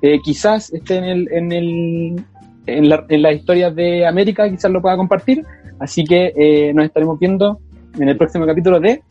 Eh, 0.00 0.18
quizás 0.22 0.72
esté 0.72 0.96
en, 0.96 1.04
el, 1.04 1.32
en, 1.32 1.52
el, 1.52 2.24
en, 2.66 2.88
la, 2.88 3.04
en 3.08 3.22
las 3.22 3.34
historias 3.34 3.74
de 3.74 4.06
América, 4.06 4.48
quizás 4.48 4.70
lo 4.70 4.80
pueda 4.80 4.96
compartir. 4.96 5.44
Así 5.78 6.04
que 6.04 6.32
eh, 6.36 6.72
nos 6.72 6.86
estaremos 6.86 7.18
viendo 7.18 7.58
en 7.98 8.08
el 8.08 8.16
próximo 8.16 8.46
capítulo 8.46 8.80
de 8.80 9.02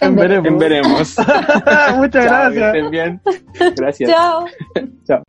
En 0.00 0.14
Veremos. 0.14 0.46
En 0.46 0.58
veremos. 0.58 1.16
Muchas 1.96 2.24
Chao, 2.24 2.50
gracias. 2.50 2.52
Que 2.52 2.66
estén 2.66 2.90
bien. 2.90 3.20
Gracias. 3.76 4.10
Chao. 4.10 4.46
Chao. 5.06 5.22